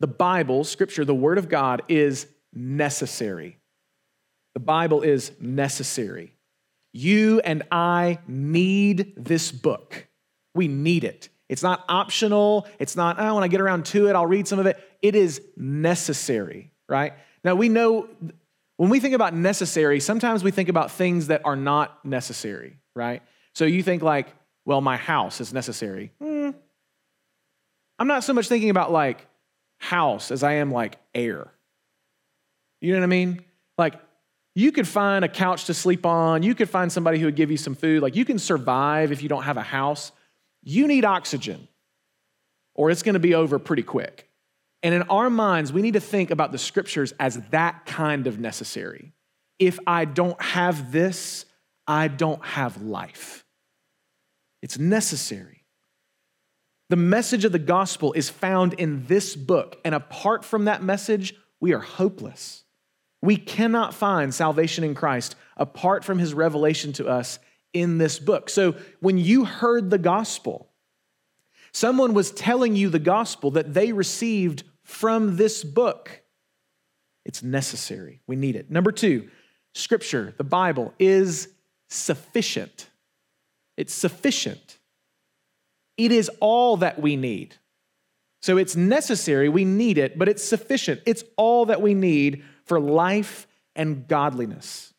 the 0.00 0.06
Bible, 0.06 0.64
scripture, 0.64 1.04
the 1.04 1.14
word 1.14 1.38
of 1.38 1.48
God 1.48 1.82
is 1.88 2.26
necessary. 2.52 3.58
The 4.54 4.60
Bible 4.60 5.02
is 5.02 5.32
necessary. 5.40 6.34
You 6.92 7.40
and 7.40 7.62
I 7.70 8.18
need 8.26 9.14
this 9.16 9.50
book. 9.50 10.06
We 10.54 10.68
need 10.68 11.04
it. 11.04 11.28
It's 11.52 11.62
not 11.62 11.84
optional. 11.86 12.66
It's 12.78 12.96
not, 12.96 13.16
oh, 13.18 13.34
when 13.34 13.44
I 13.44 13.48
get 13.48 13.60
around 13.60 13.84
to 13.86 14.08
it, 14.08 14.16
I'll 14.16 14.26
read 14.26 14.48
some 14.48 14.58
of 14.58 14.64
it. 14.64 14.82
It 15.02 15.14
is 15.14 15.42
necessary, 15.54 16.72
right? 16.88 17.12
Now, 17.44 17.56
we 17.56 17.68
know 17.68 18.08
when 18.78 18.88
we 18.88 19.00
think 19.00 19.14
about 19.14 19.34
necessary, 19.34 20.00
sometimes 20.00 20.42
we 20.42 20.50
think 20.50 20.70
about 20.70 20.90
things 20.90 21.26
that 21.26 21.42
are 21.44 21.54
not 21.54 22.02
necessary, 22.06 22.78
right? 22.96 23.22
So 23.54 23.66
you 23.66 23.82
think 23.82 24.02
like, 24.02 24.28
well, 24.64 24.80
my 24.80 24.96
house 24.96 25.42
is 25.42 25.52
necessary. 25.52 26.10
Hmm. 26.22 26.52
I'm 27.98 28.06
not 28.06 28.24
so 28.24 28.32
much 28.32 28.48
thinking 28.48 28.70
about 28.70 28.90
like 28.90 29.26
house 29.76 30.30
as 30.30 30.42
I 30.42 30.54
am 30.54 30.72
like 30.72 30.96
air. 31.14 31.52
You 32.80 32.94
know 32.94 33.00
what 33.00 33.04
I 33.04 33.08
mean? 33.08 33.44
Like, 33.76 34.00
you 34.54 34.72
could 34.72 34.88
find 34.88 35.22
a 35.22 35.28
couch 35.28 35.66
to 35.66 35.74
sleep 35.74 36.06
on. 36.06 36.42
You 36.42 36.54
could 36.54 36.70
find 36.70 36.90
somebody 36.90 37.18
who 37.18 37.26
would 37.26 37.36
give 37.36 37.50
you 37.50 37.58
some 37.58 37.74
food. 37.74 38.00
Like, 38.00 38.16
you 38.16 38.24
can 38.24 38.38
survive 38.38 39.12
if 39.12 39.22
you 39.22 39.28
don't 39.28 39.42
have 39.42 39.58
a 39.58 39.62
house. 39.62 40.12
You 40.62 40.86
need 40.86 41.04
oxygen, 41.04 41.68
or 42.74 42.90
it's 42.90 43.02
going 43.02 43.14
to 43.14 43.20
be 43.20 43.34
over 43.34 43.58
pretty 43.58 43.82
quick. 43.82 44.28
And 44.82 44.94
in 44.94 45.02
our 45.02 45.30
minds, 45.30 45.72
we 45.72 45.82
need 45.82 45.94
to 45.94 46.00
think 46.00 46.30
about 46.30 46.52
the 46.52 46.58
scriptures 46.58 47.12
as 47.20 47.40
that 47.50 47.86
kind 47.86 48.26
of 48.26 48.38
necessary. 48.38 49.12
If 49.58 49.78
I 49.86 50.04
don't 50.04 50.40
have 50.42 50.92
this, 50.92 51.44
I 51.86 52.08
don't 52.08 52.44
have 52.44 52.82
life. 52.82 53.44
It's 54.60 54.78
necessary. 54.78 55.64
The 56.90 56.96
message 56.96 57.44
of 57.44 57.52
the 57.52 57.58
gospel 57.58 58.12
is 58.12 58.28
found 58.28 58.74
in 58.74 59.06
this 59.06 59.34
book, 59.34 59.80
and 59.84 59.94
apart 59.94 60.44
from 60.44 60.66
that 60.66 60.82
message, 60.82 61.34
we 61.60 61.72
are 61.72 61.80
hopeless. 61.80 62.64
We 63.22 63.36
cannot 63.36 63.94
find 63.94 64.34
salvation 64.34 64.84
in 64.84 64.94
Christ 64.94 65.36
apart 65.56 66.04
from 66.04 66.18
his 66.18 66.34
revelation 66.34 66.92
to 66.94 67.08
us 67.08 67.38
in 67.72 67.98
this 67.98 68.18
book. 68.18 68.50
So 68.50 68.76
when 69.00 69.18
you 69.18 69.44
heard 69.44 69.90
the 69.90 69.98
gospel, 69.98 70.70
someone 71.72 72.14
was 72.14 72.30
telling 72.30 72.76
you 72.76 72.88
the 72.88 72.98
gospel 72.98 73.52
that 73.52 73.74
they 73.74 73.92
received 73.92 74.64
from 74.82 75.36
this 75.36 75.64
book. 75.64 76.22
It's 77.24 77.42
necessary. 77.42 78.20
We 78.26 78.36
need 78.36 78.56
it. 78.56 78.70
Number 78.70 78.92
two, 78.92 79.28
scripture, 79.74 80.34
the 80.36 80.44
Bible, 80.44 80.92
is 80.98 81.48
sufficient. 81.88 82.88
It's 83.76 83.94
sufficient. 83.94 84.78
It 85.96 86.12
is 86.12 86.30
all 86.40 86.78
that 86.78 87.00
we 87.00 87.16
need. 87.16 87.56
So 88.40 88.56
it's 88.56 88.74
necessary, 88.74 89.48
we 89.48 89.64
need 89.64 89.98
it, 89.98 90.18
but 90.18 90.28
it's 90.28 90.42
sufficient. 90.42 91.00
It's 91.06 91.22
all 91.36 91.66
that 91.66 91.80
we 91.80 91.94
need 91.94 92.42
for 92.64 92.80
life 92.80 93.46
and 93.76 94.08
godliness. 94.08 94.91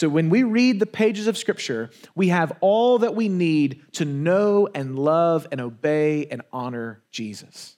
So 0.00 0.08
when 0.08 0.30
we 0.30 0.44
read 0.44 0.80
the 0.80 0.86
pages 0.86 1.26
of 1.26 1.36
Scripture, 1.36 1.90
we 2.14 2.28
have 2.28 2.56
all 2.62 3.00
that 3.00 3.14
we 3.14 3.28
need 3.28 3.82
to 3.92 4.06
know 4.06 4.66
and 4.74 4.98
love 4.98 5.46
and 5.52 5.60
obey 5.60 6.24
and 6.30 6.40
honor 6.54 7.02
Jesus. 7.10 7.76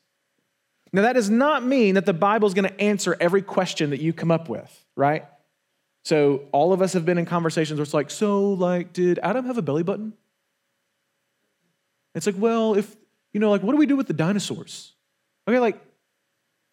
Now, 0.93 1.03
that 1.03 1.15
does 1.15 1.29
not 1.29 1.65
mean 1.65 1.97
that 1.97 2.07
the 2.07 2.13
Bible 2.13 2.47
is 2.47 2.55
going 2.55 2.69
to 2.69 2.81
answer 2.81 3.17
every 3.19 3.43
question 3.43 3.91
that 3.91 4.01
you 4.01 4.13
come 4.13 4.31
up 4.31 4.49
with, 4.49 4.87
right? 4.95 5.25
So, 6.05 6.43
all 6.53 6.73
of 6.73 6.81
us 6.81 6.93
have 6.93 7.05
been 7.05 7.19
in 7.19 7.25
conversations 7.25 7.81
where 7.81 7.83
it's 7.83 7.93
like, 7.93 8.09
so, 8.09 8.53
like, 8.53 8.93
did 8.93 9.19
Adam 9.21 9.47
have 9.47 9.59
a 9.59 9.63
belly 9.63 9.83
button? 9.83 10.13
It's 12.15 12.27
like, 12.27 12.37
well, 12.39 12.77
if, 12.77 12.95
you 13.33 13.41
know, 13.41 13.51
like, 13.51 13.65
what 13.65 13.73
do 13.73 13.79
we 13.79 13.87
do 13.87 13.97
with 13.97 14.07
the 14.07 14.13
dinosaurs? 14.13 14.93
Okay, 15.49 15.59
like, 15.59 15.83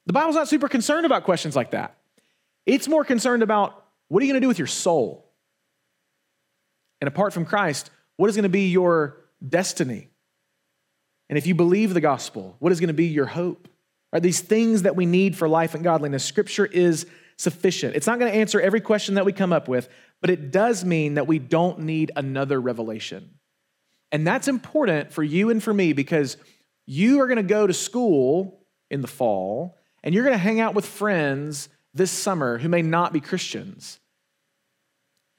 the 0.06 0.14
Bible's 0.14 0.36
not 0.36 0.48
super 0.48 0.70
concerned 0.70 1.08
about 1.08 1.24
questions 1.24 1.56
like 1.56 1.72
that. 1.72 1.98
It's 2.68 2.88
more 2.88 3.04
concerned 3.04 3.42
about 3.42 3.84
what 4.10 4.22
are 4.22 4.28
you 4.28 4.32
going 4.32 4.40
to 4.40 4.46
do 4.46 4.48
with 4.48 4.60
your 4.60 4.68
soul? 4.68 5.26
And 7.02 7.08
apart 7.08 7.34
from 7.34 7.46
Christ, 7.46 7.90
what 8.18 8.30
is 8.30 8.36
going 8.36 8.44
to 8.44 8.50
be 8.50 8.70
your 8.70 9.18
destiny? 9.48 10.10
And 11.30 11.38
if 11.38 11.48
you 11.48 11.56
believe 11.56 11.94
the 11.94 12.02
gospel, 12.02 12.56
what 12.60 12.72
is 12.72 12.80
going 12.80 12.88
to 12.88 12.94
be 12.94 13.08
your 13.08 13.28
hope? 13.28 13.68
Right? 14.12 14.22
These 14.22 14.42
things 14.42 14.82
that 14.82 14.96
we 14.96 15.06
need 15.06 15.38
for 15.38 15.48
life 15.48 15.76
and 15.76 15.84
godliness, 15.84 16.26
scripture 16.26 16.66
is 16.66 17.06
sufficient. 17.38 17.96
It's 17.96 18.08
not 18.08 18.20
going 18.20 18.32
to 18.32 18.38
answer 18.38 18.60
every 18.60 18.82
question 18.82 19.16
that 19.16 19.26
we 19.26 19.32
come 19.32 19.54
up 19.54 19.68
with, 19.68 19.88
but 20.20 20.30
it 20.30 20.52
does 20.52 20.84
mean 20.84 21.14
that 21.14 21.28
we 21.28 21.40
don't 21.40 21.80
need 21.80 22.12
another 22.16 22.60
revelation. 22.60 23.36
And 24.12 24.26
that's 24.26 24.48
important 24.48 25.14
for 25.14 25.24
you 25.24 25.50
and 25.50 25.62
for 25.62 25.74
me 25.74 25.94
because 25.94 26.38
you 26.86 27.22
are 27.22 27.28
going 27.28 27.38
to 27.38 27.44
go 27.44 27.68
to 27.68 27.74
school 27.74 28.60
in 28.90 29.02
the 29.02 29.08
fall 29.08 29.78
and 30.04 30.16
you're 30.16 30.24
going 30.24 30.34
to 30.34 30.38
hang 30.38 30.60
out 30.60 30.74
with 30.74 30.86
friends 30.86 31.70
this 31.94 32.12
summer 32.12 32.58
who 32.58 32.70
may 32.70 32.82
not 32.82 33.14
be 33.14 33.20
Christians. 33.20 34.00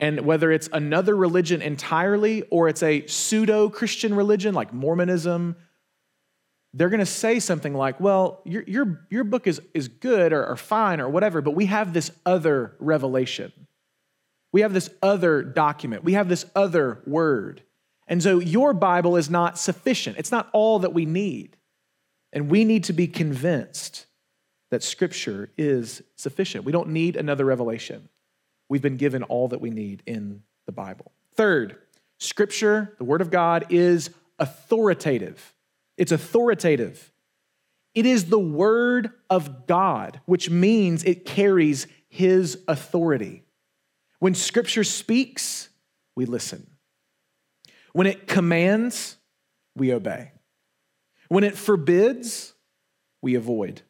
And 0.00 0.22
whether 0.22 0.50
it's 0.50 0.68
another 0.72 1.14
religion 1.14 1.60
entirely 1.60 2.42
or 2.50 2.68
it's 2.68 2.82
a 2.82 3.06
pseudo 3.06 3.68
Christian 3.68 4.14
religion 4.14 4.54
like 4.54 4.72
Mormonism, 4.72 5.56
they're 6.72 6.88
going 6.88 7.00
to 7.00 7.06
say 7.06 7.38
something 7.38 7.74
like, 7.74 8.00
well, 8.00 8.40
your, 8.44 8.62
your, 8.62 9.06
your 9.10 9.24
book 9.24 9.46
is, 9.46 9.60
is 9.74 9.88
good 9.88 10.32
or, 10.32 10.46
or 10.46 10.56
fine 10.56 11.00
or 11.00 11.08
whatever, 11.08 11.42
but 11.42 11.50
we 11.50 11.66
have 11.66 11.92
this 11.92 12.10
other 12.24 12.76
revelation. 12.78 13.52
We 14.52 14.62
have 14.62 14.72
this 14.72 14.88
other 15.02 15.42
document. 15.42 16.02
We 16.02 16.14
have 16.14 16.28
this 16.28 16.46
other 16.56 17.02
word. 17.06 17.62
And 18.08 18.22
so 18.22 18.38
your 18.38 18.72
Bible 18.72 19.16
is 19.16 19.28
not 19.28 19.58
sufficient. 19.58 20.16
It's 20.18 20.32
not 20.32 20.48
all 20.52 20.80
that 20.80 20.94
we 20.94 21.04
need. 21.04 21.56
And 22.32 22.50
we 22.50 22.64
need 22.64 22.84
to 22.84 22.92
be 22.92 23.06
convinced 23.06 24.06
that 24.70 24.82
Scripture 24.82 25.50
is 25.58 26.02
sufficient. 26.16 26.64
We 26.64 26.72
don't 26.72 26.88
need 26.88 27.16
another 27.16 27.44
revelation. 27.44 28.08
We've 28.70 28.80
been 28.80 28.96
given 28.96 29.24
all 29.24 29.48
that 29.48 29.60
we 29.60 29.68
need 29.68 30.02
in 30.06 30.44
the 30.64 30.72
Bible. 30.72 31.10
Third, 31.34 31.76
Scripture, 32.18 32.94
the 32.98 33.04
Word 33.04 33.20
of 33.20 33.30
God, 33.30 33.66
is 33.68 34.10
authoritative. 34.38 35.54
It's 35.98 36.12
authoritative. 36.12 37.12
It 37.96 38.06
is 38.06 38.26
the 38.26 38.38
Word 38.38 39.10
of 39.28 39.66
God, 39.66 40.20
which 40.24 40.48
means 40.48 41.02
it 41.02 41.26
carries 41.26 41.88
His 42.08 42.62
authority. 42.68 43.42
When 44.20 44.36
Scripture 44.36 44.84
speaks, 44.84 45.68
we 46.14 46.24
listen. 46.24 46.68
When 47.92 48.06
it 48.06 48.28
commands, 48.28 49.16
we 49.74 49.92
obey. 49.92 50.30
When 51.28 51.42
it 51.42 51.58
forbids, 51.58 52.54
we 53.20 53.34
avoid. 53.34 53.82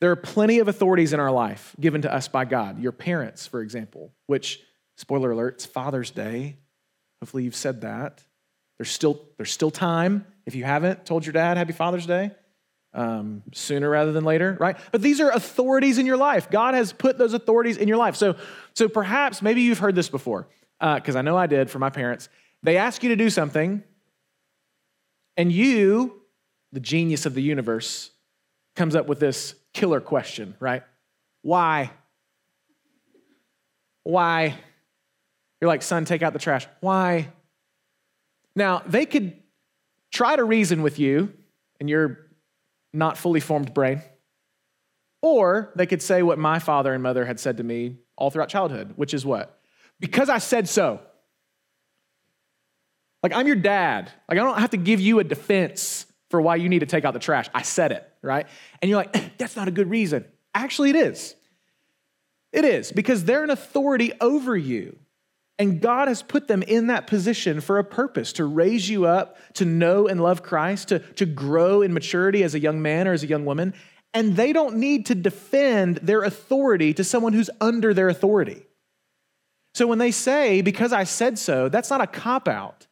There 0.00 0.10
are 0.10 0.16
plenty 0.16 0.60
of 0.60 0.68
authorities 0.68 1.12
in 1.12 1.20
our 1.20 1.30
life 1.30 1.74
given 1.80 2.02
to 2.02 2.12
us 2.12 2.28
by 2.28 2.44
God. 2.44 2.80
Your 2.80 2.92
parents, 2.92 3.46
for 3.46 3.60
example, 3.60 4.12
which, 4.26 4.60
spoiler 4.96 5.32
alert, 5.32 5.54
it's 5.54 5.66
Father's 5.66 6.10
Day. 6.10 6.56
Hopefully 7.20 7.44
you've 7.44 7.56
said 7.56 7.80
that. 7.80 8.22
There's 8.78 8.90
still, 8.90 9.20
there's 9.36 9.50
still 9.50 9.72
time. 9.72 10.24
If 10.46 10.54
you 10.54 10.64
haven't 10.64 11.04
told 11.04 11.26
your 11.26 11.32
dad 11.32 11.56
Happy 11.56 11.72
Father's 11.72 12.06
Day, 12.06 12.30
um, 12.94 13.42
sooner 13.52 13.90
rather 13.90 14.12
than 14.12 14.24
later, 14.24 14.56
right? 14.60 14.76
But 14.92 15.02
these 15.02 15.20
are 15.20 15.30
authorities 15.30 15.98
in 15.98 16.06
your 16.06 16.16
life. 16.16 16.48
God 16.48 16.74
has 16.74 16.92
put 16.92 17.18
those 17.18 17.34
authorities 17.34 17.76
in 17.76 17.88
your 17.88 17.96
life. 17.96 18.16
So, 18.16 18.36
so 18.74 18.88
perhaps, 18.88 19.42
maybe 19.42 19.62
you've 19.62 19.80
heard 19.80 19.94
this 19.94 20.08
before, 20.08 20.48
because 20.80 21.16
uh, 21.16 21.18
I 21.18 21.22
know 21.22 21.36
I 21.36 21.48
did 21.48 21.70
for 21.70 21.80
my 21.80 21.90
parents. 21.90 22.28
They 22.62 22.76
ask 22.76 23.02
you 23.02 23.08
to 23.10 23.16
do 23.16 23.30
something, 23.30 23.82
and 25.36 25.52
you, 25.52 26.22
the 26.72 26.80
genius 26.80 27.26
of 27.26 27.34
the 27.34 27.42
universe, 27.42 28.10
comes 28.74 28.94
up 28.94 29.06
with 29.06 29.20
this 29.20 29.54
killer 29.78 30.00
question, 30.00 30.56
right? 30.58 30.82
Why? 31.42 31.92
Why? 34.02 34.56
You're 35.60 35.68
like, 35.68 35.82
son, 35.82 36.04
take 36.04 36.22
out 36.22 36.32
the 36.32 36.40
trash. 36.40 36.66
Why? 36.80 37.28
Now, 38.56 38.82
they 38.86 39.06
could 39.06 39.34
try 40.10 40.34
to 40.34 40.42
reason 40.42 40.82
with 40.82 40.98
you 40.98 41.32
in 41.78 41.86
your 41.86 42.26
not 42.92 43.16
fully 43.16 43.38
formed 43.38 43.72
brain, 43.72 44.02
or 45.22 45.72
they 45.76 45.86
could 45.86 46.02
say 46.02 46.22
what 46.22 46.38
my 46.38 46.58
father 46.58 46.92
and 46.92 47.02
mother 47.02 47.24
had 47.24 47.38
said 47.38 47.58
to 47.58 47.62
me 47.62 47.98
all 48.16 48.30
throughout 48.30 48.48
childhood, 48.48 48.94
which 48.96 49.14
is 49.14 49.24
what? 49.24 49.60
Because 50.00 50.28
I 50.28 50.38
said 50.38 50.68
so. 50.68 51.00
Like, 53.22 53.32
I'm 53.32 53.46
your 53.46 53.56
dad. 53.56 54.10
Like, 54.28 54.38
I 54.38 54.42
don't 54.42 54.58
have 54.58 54.70
to 54.70 54.76
give 54.76 55.00
you 55.00 55.20
a 55.20 55.24
defense 55.24 56.06
for 56.30 56.40
why 56.40 56.56
you 56.56 56.68
need 56.68 56.80
to 56.80 56.86
take 56.86 57.04
out 57.04 57.14
the 57.14 57.20
trash. 57.20 57.48
I 57.54 57.62
said 57.62 57.92
it, 57.92 58.07
right? 58.22 58.46
And 58.80 58.88
you're 58.88 58.98
like, 58.98 59.36
that's 59.38 59.56
not 59.56 59.68
a 59.68 59.72
good 59.72 59.90
reason. 59.90 60.24
Actually, 60.54 60.90
it 60.90 60.96
is. 60.96 61.34
It 62.52 62.64
is 62.64 62.92
because 62.92 63.24
they're 63.24 63.44
an 63.44 63.50
authority 63.50 64.12
over 64.20 64.56
you. 64.56 64.98
And 65.58 65.80
God 65.80 66.06
has 66.06 66.22
put 66.22 66.46
them 66.46 66.62
in 66.62 66.86
that 66.86 67.08
position 67.08 67.60
for 67.60 67.78
a 67.78 67.84
purpose 67.84 68.34
to 68.34 68.44
raise 68.44 68.88
you 68.88 69.06
up, 69.06 69.36
to 69.54 69.64
know 69.64 70.06
and 70.06 70.22
love 70.22 70.42
Christ, 70.42 70.88
to, 70.88 71.00
to 71.00 71.26
grow 71.26 71.82
in 71.82 71.92
maturity 71.92 72.44
as 72.44 72.54
a 72.54 72.60
young 72.60 72.80
man 72.80 73.08
or 73.08 73.12
as 73.12 73.24
a 73.24 73.26
young 73.26 73.44
woman. 73.44 73.74
And 74.14 74.36
they 74.36 74.52
don't 74.52 74.76
need 74.76 75.06
to 75.06 75.16
defend 75.16 75.96
their 75.96 76.22
authority 76.22 76.94
to 76.94 77.02
someone 77.02 77.32
who's 77.32 77.50
under 77.60 77.92
their 77.92 78.08
authority. 78.08 78.62
So 79.74 79.86
when 79.86 79.98
they 79.98 80.12
say, 80.12 80.62
because 80.62 80.92
I 80.92 81.04
said 81.04 81.38
so, 81.38 81.68
that's 81.68 81.90
not 81.90 82.00
a 82.00 82.06
cop 82.06 82.46
out. 82.48 82.86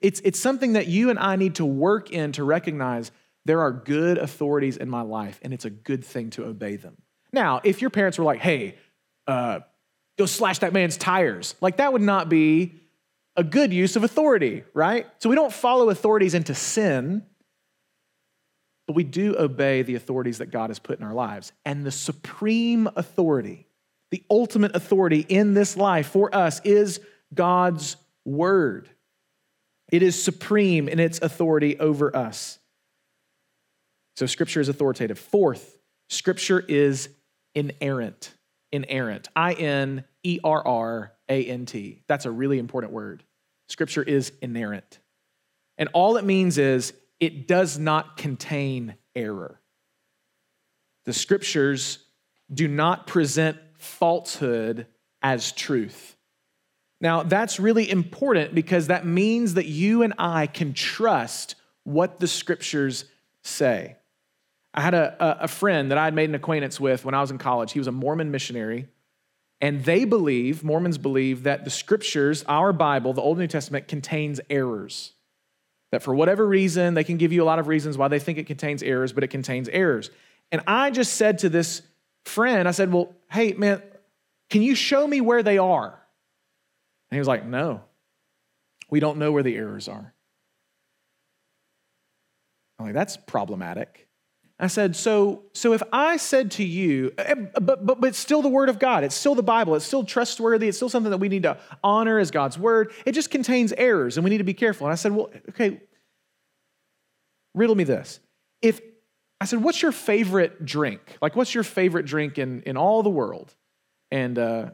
It's, 0.00 0.20
it's 0.20 0.40
something 0.40 0.72
that 0.72 0.86
you 0.88 1.10
and 1.10 1.18
I 1.18 1.36
need 1.36 1.56
to 1.56 1.64
work 1.64 2.10
in 2.10 2.32
to 2.32 2.44
recognize 2.44 3.12
there 3.50 3.62
are 3.62 3.72
good 3.72 4.16
authorities 4.16 4.76
in 4.76 4.88
my 4.88 5.00
life, 5.00 5.40
and 5.42 5.52
it's 5.52 5.64
a 5.64 5.70
good 5.70 6.04
thing 6.04 6.30
to 6.30 6.44
obey 6.44 6.76
them. 6.76 6.96
Now, 7.32 7.60
if 7.64 7.80
your 7.80 7.90
parents 7.90 8.16
were 8.16 8.24
like, 8.24 8.38
hey, 8.38 8.76
uh, 9.26 9.58
go 10.16 10.24
slash 10.24 10.60
that 10.60 10.72
man's 10.72 10.96
tires. 10.96 11.56
Like 11.60 11.78
that 11.78 11.92
would 11.92 12.00
not 12.00 12.28
be 12.28 12.76
a 13.34 13.42
good 13.42 13.72
use 13.72 13.96
of 13.96 14.04
authority, 14.04 14.62
right? 14.72 15.08
So 15.18 15.28
we 15.28 15.34
don't 15.34 15.52
follow 15.52 15.90
authorities 15.90 16.34
into 16.34 16.54
sin, 16.54 17.26
but 18.86 18.94
we 18.94 19.02
do 19.02 19.34
obey 19.36 19.82
the 19.82 19.96
authorities 19.96 20.38
that 20.38 20.52
God 20.52 20.70
has 20.70 20.78
put 20.78 21.00
in 21.00 21.04
our 21.04 21.12
lives. 21.12 21.52
And 21.66 21.84
the 21.84 21.90
supreme 21.90 22.88
authority, 22.94 23.66
the 24.12 24.22
ultimate 24.30 24.76
authority 24.76 25.26
in 25.28 25.54
this 25.54 25.76
life 25.76 26.06
for 26.06 26.32
us 26.32 26.60
is 26.60 27.00
God's 27.34 27.96
word. 28.24 28.88
It 29.90 30.04
is 30.04 30.22
supreme 30.22 30.88
in 30.88 31.00
its 31.00 31.18
authority 31.20 31.80
over 31.80 32.14
us. 32.14 32.59
So 34.16 34.26
scripture 34.26 34.60
is 34.60 34.68
authoritative. 34.68 35.18
Fourth, 35.18 35.78
scripture 36.08 36.60
is 36.60 37.08
inerrant. 37.54 38.34
Inerrant. 38.72 39.28
I 39.34 39.54
N 39.54 40.04
E 40.22 40.38
R 40.44 40.66
R 40.66 41.12
A 41.28 41.44
N 41.44 41.66
T. 41.66 42.02
That's 42.06 42.26
a 42.26 42.30
really 42.30 42.58
important 42.58 42.92
word. 42.92 43.24
Scripture 43.68 44.02
is 44.02 44.32
inerrant. 44.42 44.98
And 45.78 45.88
all 45.92 46.16
it 46.16 46.24
means 46.24 46.58
is 46.58 46.92
it 47.18 47.48
does 47.48 47.78
not 47.78 48.16
contain 48.16 48.94
error. 49.14 49.60
The 51.06 51.12
scriptures 51.12 51.98
do 52.52 52.68
not 52.68 53.06
present 53.06 53.58
falsehood 53.78 54.86
as 55.22 55.52
truth. 55.52 56.16
Now, 57.00 57.22
that's 57.22 57.58
really 57.58 57.90
important 57.90 58.54
because 58.54 58.88
that 58.88 59.06
means 59.06 59.54
that 59.54 59.66
you 59.66 60.02
and 60.02 60.14
I 60.18 60.46
can 60.46 60.74
trust 60.74 61.54
what 61.84 62.20
the 62.20 62.26
scriptures 62.26 63.06
say. 63.42 63.96
I 64.72 64.80
had 64.80 64.94
a, 64.94 65.44
a 65.44 65.48
friend 65.48 65.90
that 65.90 65.98
I 65.98 66.04
had 66.04 66.14
made 66.14 66.28
an 66.28 66.34
acquaintance 66.34 66.78
with 66.78 67.04
when 67.04 67.14
I 67.14 67.20
was 67.20 67.30
in 67.30 67.38
college. 67.38 67.72
He 67.72 67.80
was 67.80 67.88
a 67.88 67.92
Mormon 67.92 68.30
missionary 68.30 68.88
and 69.60 69.84
they 69.84 70.04
believe, 70.04 70.64
Mormons 70.64 70.96
believe, 70.96 71.42
that 71.42 71.64
the 71.64 71.70
scriptures, 71.70 72.44
our 72.48 72.72
Bible, 72.72 73.12
the 73.12 73.20
Old 73.20 73.36
and 73.36 73.42
New 73.42 73.48
Testament, 73.48 73.88
contains 73.88 74.40
errors. 74.48 75.12
That 75.92 76.02
for 76.02 76.14
whatever 76.14 76.46
reason, 76.46 76.94
they 76.94 77.04
can 77.04 77.18
give 77.18 77.32
you 77.32 77.42
a 77.42 77.44
lot 77.44 77.58
of 77.58 77.68
reasons 77.68 77.98
why 77.98 78.08
they 78.08 78.18
think 78.18 78.38
it 78.38 78.46
contains 78.46 78.82
errors, 78.82 79.12
but 79.12 79.24
it 79.24 79.28
contains 79.28 79.68
errors. 79.68 80.10
And 80.50 80.62
I 80.66 80.90
just 80.90 81.14
said 81.14 81.40
to 81.40 81.48
this 81.48 81.82
friend, 82.24 82.66
I 82.66 82.70
said, 82.70 82.92
Well, 82.92 83.14
hey, 83.30 83.52
man, 83.52 83.82
can 84.48 84.62
you 84.62 84.74
show 84.74 85.06
me 85.06 85.20
where 85.20 85.42
they 85.42 85.58
are? 85.58 86.00
And 87.10 87.16
he 87.16 87.18
was 87.18 87.28
like, 87.28 87.44
No, 87.44 87.82
we 88.88 89.00
don't 89.00 89.18
know 89.18 89.32
where 89.32 89.42
the 89.42 89.56
errors 89.56 89.88
are. 89.88 90.14
I'm 92.78 92.86
like, 92.86 92.94
That's 92.94 93.16
problematic. 93.16 94.08
I 94.62 94.66
said, 94.66 94.94
so, 94.94 95.44
so 95.54 95.72
if 95.72 95.82
I 95.90 96.18
said 96.18 96.50
to 96.52 96.64
you, 96.64 97.12
eh, 97.16 97.34
but, 97.34 97.86
but, 97.86 98.00
but 98.00 98.08
it's 98.08 98.18
still 98.18 98.42
the 98.42 98.48
word 98.48 98.68
of 98.68 98.78
God, 98.78 99.04
it's 99.04 99.14
still 99.14 99.34
the 99.34 99.42
Bible, 99.42 99.74
it's 99.74 99.86
still 99.86 100.04
trustworthy, 100.04 100.68
it's 100.68 100.76
still 100.76 100.90
something 100.90 101.10
that 101.10 101.18
we 101.18 101.30
need 101.30 101.44
to 101.44 101.56
honor 101.82 102.18
as 102.18 102.30
God's 102.30 102.58
word, 102.58 102.92
it 103.06 103.12
just 103.12 103.30
contains 103.30 103.72
errors 103.72 104.18
and 104.18 104.24
we 104.24 104.28
need 104.28 104.38
to 104.38 104.44
be 104.44 104.54
careful. 104.54 104.86
And 104.86 104.92
I 104.92 104.96
said, 104.96 105.12
well, 105.12 105.30
okay, 105.48 105.80
riddle 107.54 107.74
me 107.74 107.84
this. 107.84 108.20
If 108.60 108.82
I 109.40 109.46
said, 109.46 109.64
what's 109.64 109.80
your 109.80 109.92
favorite 109.92 110.62
drink? 110.62 111.16
Like, 111.22 111.36
what's 111.36 111.54
your 111.54 111.64
favorite 111.64 112.04
drink 112.04 112.36
in, 112.36 112.60
in 112.62 112.76
all 112.76 113.02
the 113.02 113.10
world? 113.10 113.54
And 114.10 114.38
uh, 114.38 114.70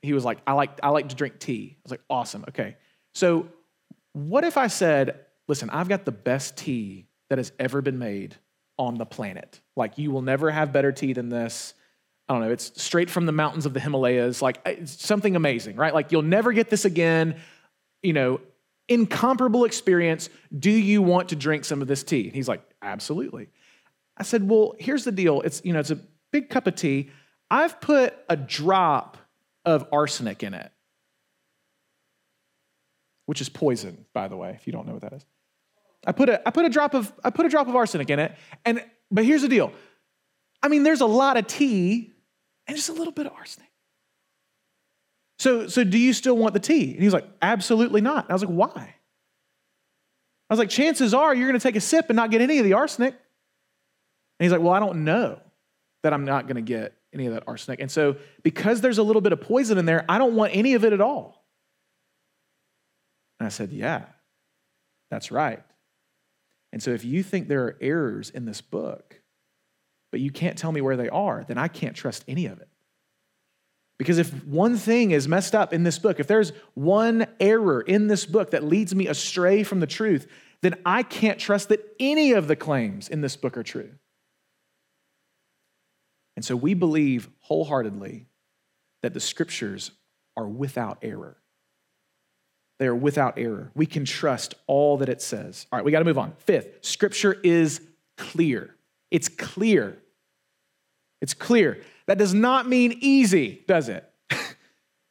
he 0.00 0.14
was 0.14 0.24
like, 0.24 0.38
I 0.46 0.54
like, 0.54 0.80
I 0.82 0.88
like 0.88 1.10
to 1.10 1.14
drink 1.14 1.38
tea. 1.38 1.76
I 1.76 1.80
was 1.84 1.90
like, 1.90 2.02
awesome, 2.08 2.46
okay. 2.48 2.76
So 3.14 3.48
what 4.14 4.44
if 4.44 4.56
I 4.56 4.68
said, 4.68 5.20
listen, 5.48 5.68
I've 5.68 5.90
got 5.90 6.06
the 6.06 6.12
best 6.12 6.56
tea 6.56 7.08
that 7.28 7.36
has 7.36 7.52
ever 7.58 7.82
been 7.82 7.98
made 7.98 8.36
on 8.78 8.96
the 8.96 9.06
planet. 9.06 9.60
Like, 9.74 9.98
you 9.98 10.10
will 10.10 10.22
never 10.22 10.50
have 10.50 10.72
better 10.72 10.92
tea 10.92 11.12
than 11.12 11.28
this. 11.28 11.74
I 12.28 12.34
don't 12.34 12.42
know, 12.42 12.50
it's 12.50 12.82
straight 12.82 13.08
from 13.08 13.26
the 13.26 13.32
mountains 13.32 13.66
of 13.66 13.74
the 13.74 13.80
Himalayas, 13.80 14.42
like 14.42 14.58
something 14.84 15.36
amazing, 15.36 15.76
right? 15.76 15.94
Like, 15.94 16.10
you'll 16.10 16.22
never 16.22 16.52
get 16.52 16.70
this 16.70 16.84
again. 16.84 17.36
You 18.02 18.12
know, 18.12 18.40
incomparable 18.88 19.64
experience. 19.64 20.28
Do 20.56 20.70
you 20.70 21.02
want 21.02 21.30
to 21.30 21.36
drink 21.36 21.64
some 21.64 21.82
of 21.82 21.88
this 21.88 22.02
tea? 22.02 22.26
And 22.26 22.34
he's 22.34 22.48
like, 22.48 22.62
absolutely. 22.82 23.48
I 24.16 24.22
said, 24.22 24.48
well, 24.48 24.74
here's 24.78 25.04
the 25.04 25.12
deal. 25.12 25.40
It's, 25.42 25.62
you 25.64 25.72
know, 25.72 25.80
it's 25.80 25.90
a 25.90 26.00
big 26.32 26.50
cup 26.50 26.66
of 26.66 26.74
tea. 26.74 27.10
I've 27.50 27.80
put 27.80 28.14
a 28.28 28.36
drop 28.36 29.18
of 29.64 29.86
arsenic 29.92 30.42
in 30.42 30.54
it, 30.54 30.72
which 33.26 33.40
is 33.40 33.48
poison, 33.48 34.04
by 34.12 34.28
the 34.28 34.36
way, 34.36 34.50
if 34.50 34.66
you 34.66 34.72
don't 34.72 34.86
know 34.86 34.94
what 34.94 35.02
that 35.02 35.12
is. 35.12 35.24
I 36.04 36.12
put 36.12 36.28
a, 36.28 36.46
I 36.46 36.50
put 36.50 36.64
a 36.64 36.68
drop 36.68 36.94
of 36.94 37.12
I 37.24 37.30
put 37.30 37.46
a 37.46 37.48
drop 37.48 37.68
of 37.68 37.76
arsenic 37.76 38.10
in 38.10 38.18
it. 38.18 38.36
And 38.64 38.84
but 39.10 39.24
here's 39.24 39.42
the 39.42 39.48
deal. 39.48 39.72
I 40.62 40.68
mean, 40.68 40.82
there's 40.82 41.00
a 41.00 41.06
lot 41.06 41.36
of 41.36 41.46
tea 41.46 42.12
and 42.66 42.76
just 42.76 42.88
a 42.88 42.92
little 42.92 43.12
bit 43.12 43.26
of 43.26 43.32
arsenic. 43.32 43.70
So, 45.38 45.68
so 45.68 45.84
do 45.84 45.98
you 45.98 46.12
still 46.12 46.36
want 46.36 46.54
the 46.54 46.60
tea? 46.60 46.94
And 46.94 47.02
he's 47.02 47.12
like, 47.12 47.26
absolutely 47.42 48.00
not. 48.00 48.24
And 48.24 48.30
I 48.30 48.34
was 48.34 48.42
like, 48.42 48.52
why? 48.52 48.94
I 50.48 50.52
was 50.52 50.58
like, 50.58 50.70
chances 50.70 51.12
are 51.12 51.34
you're 51.34 51.48
going 51.48 51.58
to 51.58 51.62
take 51.62 51.76
a 51.76 51.80
sip 51.80 52.06
and 52.08 52.16
not 52.16 52.30
get 52.30 52.40
any 52.40 52.58
of 52.58 52.64
the 52.64 52.72
arsenic. 52.72 53.12
And 53.12 54.44
he's 54.44 54.52
like, 54.52 54.60
well, 54.60 54.72
I 54.72 54.80
don't 54.80 55.04
know 55.04 55.40
that 56.02 56.12
I'm 56.12 56.24
not 56.24 56.46
going 56.46 56.56
to 56.56 56.62
get 56.62 56.94
any 57.12 57.26
of 57.26 57.34
that 57.34 57.44
arsenic. 57.46 57.80
And 57.80 57.90
so, 57.90 58.16
because 58.42 58.80
there's 58.80 58.98
a 58.98 59.02
little 59.02 59.22
bit 59.22 59.32
of 59.32 59.40
poison 59.40 59.78
in 59.78 59.86
there, 59.86 60.04
I 60.08 60.18
don't 60.18 60.34
want 60.34 60.54
any 60.54 60.74
of 60.74 60.84
it 60.84 60.92
at 60.92 61.00
all. 61.00 61.44
And 63.38 63.46
I 63.46 63.50
said, 63.50 63.72
yeah, 63.72 64.04
that's 65.10 65.30
right. 65.30 65.62
And 66.76 66.82
so 66.82 66.90
if 66.90 67.06
you 67.06 67.22
think 67.22 67.48
there 67.48 67.64
are 67.64 67.78
errors 67.80 68.28
in 68.28 68.44
this 68.44 68.60
book, 68.60 69.22
but 70.12 70.20
you 70.20 70.30
can't 70.30 70.58
tell 70.58 70.70
me 70.70 70.82
where 70.82 70.98
they 70.98 71.08
are, 71.08 71.42
then 71.48 71.56
I 71.56 71.68
can't 71.68 71.96
trust 71.96 72.22
any 72.28 72.44
of 72.44 72.60
it. 72.60 72.68
Because 73.98 74.18
if 74.18 74.44
one 74.44 74.76
thing 74.76 75.12
is 75.12 75.26
messed 75.26 75.54
up 75.54 75.72
in 75.72 75.84
this 75.84 75.98
book, 75.98 76.20
if 76.20 76.26
there's 76.26 76.52
one 76.74 77.28
error 77.40 77.80
in 77.80 78.08
this 78.08 78.26
book 78.26 78.50
that 78.50 78.62
leads 78.62 78.94
me 78.94 79.06
astray 79.06 79.62
from 79.62 79.80
the 79.80 79.86
truth, 79.86 80.26
then 80.60 80.74
I 80.84 81.02
can't 81.02 81.38
trust 81.38 81.70
that 81.70 81.82
any 81.98 82.32
of 82.32 82.46
the 82.46 82.56
claims 82.56 83.08
in 83.08 83.22
this 83.22 83.36
book 83.36 83.56
are 83.56 83.62
true. 83.62 83.92
And 86.36 86.44
so 86.44 86.54
we 86.56 86.74
believe 86.74 87.30
wholeheartedly 87.38 88.26
that 89.02 89.14
the 89.14 89.20
scriptures 89.20 89.92
are 90.36 90.46
without 90.46 90.98
error. 91.00 91.38
They 92.78 92.86
are 92.86 92.94
without 92.94 93.38
error. 93.38 93.70
We 93.74 93.86
can 93.86 94.04
trust 94.04 94.54
all 94.66 94.98
that 94.98 95.08
it 95.08 95.22
says. 95.22 95.66
All 95.72 95.78
right, 95.78 95.84
we 95.84 95.92
got 95.92 96.00
to 96.00 96.04
move 96.04 96.18
on. 96.18 96.32
Fifth, 96.38 96.84
scripture 96.84 97.32
is 97.42 97.80
clear. 98.16 98.74
It's 99.10 99.28
clear. 99.28 99.98
It's 101.20 101.34
clear. 101.34 101.80
That 102.06 102.18
does 102.18 102.34
not 102.34 102.68
mean 102.68 102.98
easy, 103.00 103.64
does 103.66 103.88
it? 103.88 104.08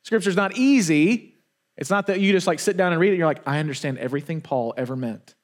Scripture's 0.03 0.35
not 0.35 0.55
easy. 0.55 1.35
It's 1.77 1.89
not 1.89 2.07
that 2.07 2.19
you 2.19 2.31
just 2.31 2.47
like 2.47 2.59
sit 2.59 2.77
down 2.77 2.91
and 2.91 3.01
read 3.01 3.09
it 3.09 3.11
and 3.11 3.17
you're 3.17 3.27
like, 3.27 3.45
I 3.47 3.59
understand 3.59 3.97
everything 3.97 4.39
Paul 4.39 4.73
ever 4.77 4.95
meant 4.95 5.35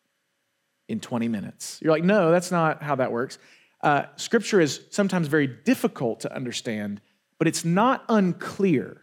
in 0.87 0.99
20 0.99 1.27
minutes. 1.27 1.79
You're 1.81 1.91
like, 1.91 2.03
no, 2.03 2.31
that's 2.31 2.51
not 2.51 2.81
how 2.81 2.95
that 2.95 3.11
works. 3.11 3.37
Uh, 3.81 4.03
scripture 4.15 4.61
is 4.61 4.81
sometimes 4.91 5.27
very 5.27 5.47
difficult 5.47 6.21
to 6.21 6.33
understand, 6.33 7.01
but 7.39 7.47
it's 7.47 7.65
not 7.65 8.05
unclear. 8.07 9.01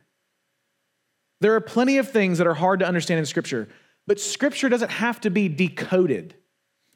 There 1.41 1.55
are 1.55 1.61
plenty 1.61 1.99
of 1.99 2.11
things 2.11 2.39
that 2.39 2.47
are 2.47 2.55
hard 2.55 2.81
to 2.81 2.87
understand 2.87 3.21
in 3.21 3.27
Scripture, 3.27 3.69
but 4.07 4.19
Scripture 4.19 4.69
doesn't 4.69 4.91
have 4.91 5.21
to 5.21 5.31
be 5.31 5.49
decoded. 5.49 6.35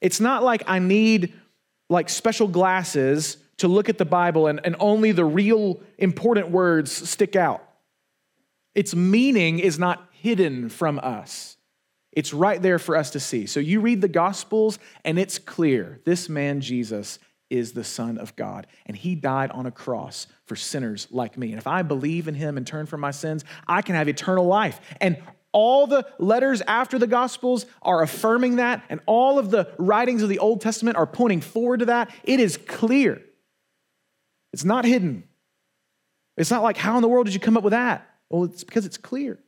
It's 0.00 0.20
not 0.20 0.42
like 0.42 0.64
I 0.66 0.78
need 0.78 1.33
like 1.88 2.09
special 2.09 2.48
glasses 2.48 3.37
to 3.59 3.68
look 3.68 3.88
at 3.88 3.98
the 3.98 4.05
Bible 4.05 4.48
and, 4.48 4.61
and 4.64 4.74
only 4.81 5.12
the 5.12 5.24
real 5.24 5.81
important 5.98 6.50
words 6.50 6.90
stick 7.09 7.37
out. 7.37 7.62
Its 8.74 8.94
meaning 8.94 9.59
is 9.59 9.78
not 9.78 10.09
hidden 10.11 10.68
from 10.68 10.98
us. 10.98 11.57
It's 12.11 12.35
right 12.35 12.61
there 12.61 12.78
for 12.78 12.96
us 12.96 13.11
to 13.11 13.20
see. 13.20 13.46
So 13.46 13.61
you 13.61 13.81
read 13.81 14.00
the 14.00 14.09
Gospels, 14.09 14.78
and 15.05 15.18
it's 15.18 15.38
clear 15.38 16.00
this 16.05 16.28
man, 16.28 16.61
Jesus, 16.61 17.18
is 17.53 17.73
the 17.73 17.85
Son 17.85 18.19
of 18.19 18.35
God. 18.35 18.67
And 18.87 18.97
he 18.97 19.15
died 19.15 19.51
on 19.51 19.67
a 19.67 19.71
cross 19.71 20.27
for 20.47 20.57
sinners 20.57 21.07
like 21.11 21.37
me. 21.38 21.51
And 21.51 21.59
if 21.59 21.67
I 21.67 21.83
believe 21.83 22.27
in 22.27 22.35
him 22.35 22.57
and 22.57 22.67
turn 22.67 22.87
from 22.87 23.01
my 23.01 23.11
sins, 23.12 23.45
I 23.69 23.83
can 23.83 23.95
have 23.95 24.09
eternal 24.09 24.47
life. 24.47 24.81
And 25.01 25.23
all 25.53 25.87
the 25.87 26.07
letters 26.19 26.62
after 26.62 26.99
the 26.99 27.07
Gospels 27.07 27.67
are 27.83 28.03
affirming 28.03 28.57
that, 28.57 28.83
and 28.88 29.01
all 29.05 29.38
of 29.38 29.51
the 29.51 29.71
writings 29.79 30.23
of 30.23 30.31
the 30.31 30.38
Old 30.38 30.62
Testament 30.62 30.97
are 30.97 31.07
pointing 31.07 31.43
forward 31.43 31.81
to 31.81 31.87
that. 31.87 32.11
It 32.25 32.41
is 32.41 32.57
clear. 32.57 33.21
It's 34.55 34.65
not 34.65 34.87
hidden. 34.87 35.25
It's 36.38 36.51
not 36.51 36.62
like, 36.62 36.79
how 36.79 36.97
in 36.97 37.03
the 37.03 37.09
world 37.09 37.27
did 37.27 37.35
you 37.35 37.41
come 37.41 37.59
up 37.59 37.65
with 37.65 37.73
that? 37.73 38.09
Well, 38.31 38.45
it's 38.45 38.65
because 38.65 38.87
it's 38.87 38.97
clear. 38.97 39.38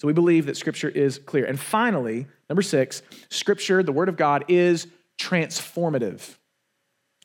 So 0.00 0.06
we 0.06 0.14
believe 0.14 0.46
that 0.46 0.56
Scripture 0.56 0.88
is 0.88 1.18
clear. 1.18 1.44
And 1.44 1.60
finally, 1.60 2.26
number 2.48 2.62
six, 2.62 3.02
Scripture, 3.28 3.82
the 3.82 3.92
Word 3.92 4.08
of 4.08 4.16
God, 4.16 4.46
is 4.48 4.86
transformative. 5.20 6.36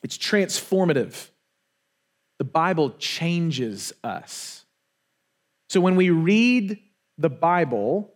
It's 0.08 0.18
transformative. 0.18 1.32
The 2.40 2.46
Bible 2.46 2.92
changes 2.92 3.92
us. 4.06 4.64
So 5.68 5.82
when 5.82 5.98
we 5.98 6.12
read 6.12 6.80
the 7.18 7.30
Bible, 7.30 8.14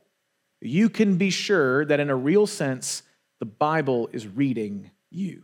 you 0.61 0.87
can 0.87 1.17
be 1.17 1.29
sure 1.31 1.83
that 1.83 1.99
in 1.99 2.09
a 2.09 2.15
real 2.15 2.47
sense, 2.47 3.03
the 3.41 3.45
Bible 3.45 4.09
is 4.13 4.25
reading 4.25 4.91
you. 5.09 5.43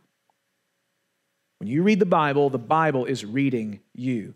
When 1.58 1.68
you 1.68 1.84
read 1.84 2.00
the 2.00 2.06
Bible, 2.06 2.50
the 2.50 2.58
Bible 2.58 3.04
is 3.04 3.26
reading 3.26 3.82
you. 3.94 4.34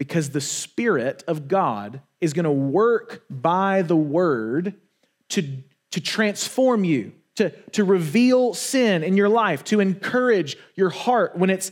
Because 0.00 0.30
the 0.30 0.40
Spirit 0.40 1.22
of 1.28 1.46
God 1.46 2.02
is 2.20 2.32
going 2.32 2.46
to 2.46 2.50
work 2.50 3.22
by 3.30 3.82
the 3.82 3.94
Word 3.94 4.74
to, 5.28 5.62
to 5.92 6.00
transform 6.00 6.82
you, 6.82 7.12
to, 7.38 7.50
to 7.70 7.84
reveal 7.84 8.52
sin 8.52 9.04
in 9.04 9.16
your 9.16 9.28
life, 9.28 9.62
to 9.64 9.78
encourage 9.78 10.56
your 10.74 10.90
heart 10.90 11.36
when 11.36 11.50
it's 11.50 11.70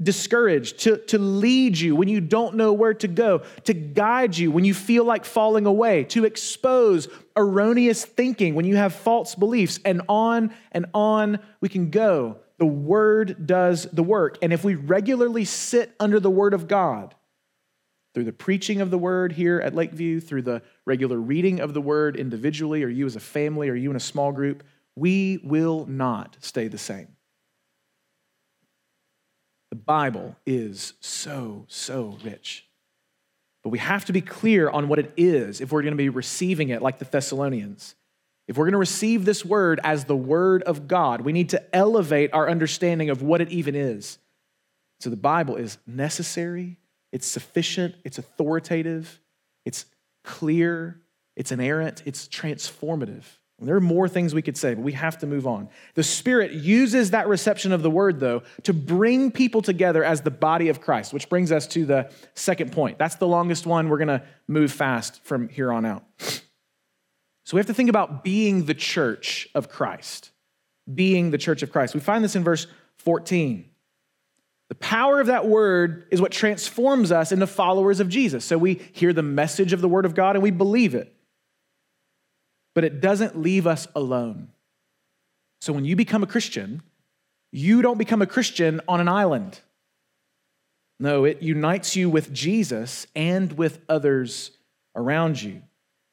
discouraged, 0.00 0.78
to, 0.78 0.98
to 1.06 1.18
lead 1.18 1.76
you 1.76 1.96
when 1.96 2.06
you 2.06 2.20
don't 2.20 2.54
know 2.54 2.72
where 2.72 2.94
to 2.94 3.08
go, 3.08 3.42
to 3.64 3.74
guide 3.74 4.38
you 4.38 4.52
when 4.52 4.64
you 4.64 4.72
feel 4.72 5.04
like 5.04 5.24
falling 5.24 5.66
away, 5.66 6.04
to 6.04 6.24
expose 6.24 7.08
erroneous 7.36 8.04
thinking 8.04 8.54
when 8.54 8.64
you 8.64 8.76
have 8.76 8.94
false 8.94 9.34
beliefs, 9.34 9.80
and 9.84 10.02
on 10.08 10.54
and 10.70 10.86
on 10.94 11.40
we 11.60 11.68
can 11.68 11.90
go. 11.90 12.36
The 12.58 12.66
Word 12.66 13.46
does 13.46 13.88
the 13.92 14.04
work. 14.04 14.38
And 14.40 14.52
if 14.52 14.62
we 14.62 14.76
regularly 14.76 15.44
sit 15.44 15.94
under 15.98 16.20
the 16.20 16.30
Word 16.30 16.54
of 16.54 16.68
God, 16.68 17.16
through 18.14 18.24
the 18.24 18.32
preaching 18.32 18.80
of 18.80 18.90
the 18.90 18.98
Word 18.98 19.32
here 19.32 19.60
at 19.60 19.74
Lakeview, 19.74 20.20
through 20.20 20.42
the 20.42 20.62
regular 20.84 21.18
reading 21.18 21.58
of 21.58 21.74
the 21.74 21.80
Word 21.80 22.16
individually, 22.16 22.84
or 22.84 22.88
you 22.88 23.04
as 23.04 23.16
a 23.16 23.20
family, 23.20 23.68
or 23.68 23.74
you 23.74 23.90
in 23.90 23.96
a 23.96 24.00
small 24.00 24.30
group, 24.30 24.62
we 24.98 25.40
will 25.42 25.86
not 25.86 26.36
stay 26.40 26.68
the 26.68 26.78
same. 26.78 27.08
The 29.70 29.76
Bible 29.76 30.36
is 30.46 30.94
so, 31.00 31.66
so 31.68 32.18
rich. 32.24 32.66
But 33.62 33.70
we 33.70 33.78
have 33.78 34.06
to 34.06 34.12
be 34.12 34.20
clear 34.20 34.70
on 34.70 34.88
what 34.88 34.98
it 34.98 35.12
is 35.16 35.60
if 35.60 35.72
we're 35.72 35.82
going 35.82 35.92
to 35.92 35.98
be 35.98 36.08
receiving 36.08 36.70
it 36.70 36.80
like 36.80 36.98
the 36.98 37.04
Thessalonians. 37.04 37.94
If 38.46 38.56
we're 38.56 38.64
going 38.64 38.72
to 38.72 38.78
receive 38.78 39.24
this 39.24 39.44
word 39.44 39.78
as 39.84 40.04
the 40.04 40.16
word 40.16 40.62
of 40.62 40.88
God, 40.88 41.20
we 41.20 41.32
need 41.32 41.50
to 41.50 41.76
elevate 41.76 42.32
our 42.32 42.48
understanding 42.48 43.10
of 43.10 43.20
what 43.20 43.42
it 43.42 43.50
even 43.50 43.74
is. 43.74 44.18
So 45.00 45.10
the 45.10 45.16
Bible 45.16 45.56
is 45.56 45.78
necessary, 45.86 46.78
it's 47.12 47.26
sufficient, 47.26 47.94
it's 48.04 48.18
authoritative, 48.18 49.20
it's 49.66 49.84
clear, 50.24 51.00
it's 51.36 51.52
inerrant, 51.52 52.02
it's 52.06 52.26
transformative. 52.26 53.24
There 53.60 53.74
are 53.74 53.80
more 53.80 54.08
things 54.08 54.34
we 54.34 54.42
could 54.42 54.56
say, 54.56 54.74
but 54.74 54.84
we 54.84 54.92
have 54.92 55.18
to 55.18 55.26
move 55.26 55.46
on. 55.46 55.68
The 55.94 56.04
Spirit 56.04 56.52
uses 56.52 57.10
that 57.10 57.26
reception 57.26 57.72
of 57.72 57.82
the 57.82 57.90
word, 57.90 58.20
though, 58.20 58.42
to 58.62 58.72
bring 58.72 59.32
people 59.32 59.62
together 59.62 60.04
as 60.04 60.20
the 60.20 60.30
body 60.30 60.68
of 60.68 60.80
Christ, 60.80 61.12
which 61.12 61.28
brings 61.28 61.50
us 61.50 61.66
to 61.68 61.84
the 61.84 62.10
second 62.34 62.70
point. 62.70 62.98
That's 62.98 63.16
the 63.16 63.26
longest 63.26 63.66
one. 63.66 63.88
We're 63.88 63.98
going 63.98 64.08
to 64.08 64.22
move 64.46 64.70
fast 64.70 65.24
from 65.24 65.48
here 65.48 65.72
on 65.72 65.84
out. 65.84 66.04
So 67.44 67.56
we 67.56 67.58
have 67.58 67.66
to 67.66 67.74
think 67.74 67.90
about 67.90 68.22
being 68.22 68.66
the 68.66 68.74
church 68.74 69.48
of 69.56 69.68
Christ. 69.68 70.30
Being 70.92 71.32
the 71.32 71.38
church 71.38 71.62
of 71.62 71.72
Christ. 71.72 71.94
We 71.94 72.00
find 72.00 72.22
this 72.22 72.36
in 72.36 72.44
verse 72.44 72.68
14. 72.98 73.68
The 74.68 74.74
power 74.76 75.20
of 75.20 75.26
that 75.26 75.48
word 75.48 76.06
is 76.12 76.20
what 76.20 76.30
transforms 76.30 77.10
us 77.10 77.32
into 77.32 77.46
followers 77.46 77.98
of 77.98 78.08
Jesus. 78.08 78.44
So 78.44 78.56
we 78.56 78.74
hear 78.92 79.12
the 79.12 79.22
message 79.22 79.72
of 79.72 79.80
the 79.80 79.88
word 79.88 80.04
of 80.04 80.14
God 80.14 80.36
and 80.36 80.42
we 80.42 80.50
believe 80.50 80.94
it 80.94 81.17
but 82.78 82.84
it 82.84 83.00
doesn't 83.00 83.36
leave 83.36 83.66
us 83.66 83.88
alone. 83.96 84.50
So 85.60 85.72
when 85.72 85.84
you 85.84 85.96
become 85.96 86.22
a 86.22 86.28
Christian, 86.28 86.80
you 87.50 87.82
don't 87.82 87.98
become 87.98 88.22
a 88.22 88.26
Christian 88.26 88.80
on 88.86 89.00
an 89.00 89.08
island. 89.08 89.58
No, 91.00 91.24
it 91.24 91.42
unites 91.42 91.96
you 91.96 92.08
with 92.08 92.32
Jesus 92.32 93.08
and 93.16 93.52
with 93.54 93.80
others 93.88 94.52
around 94.94 95.42
you. 95.42 95.62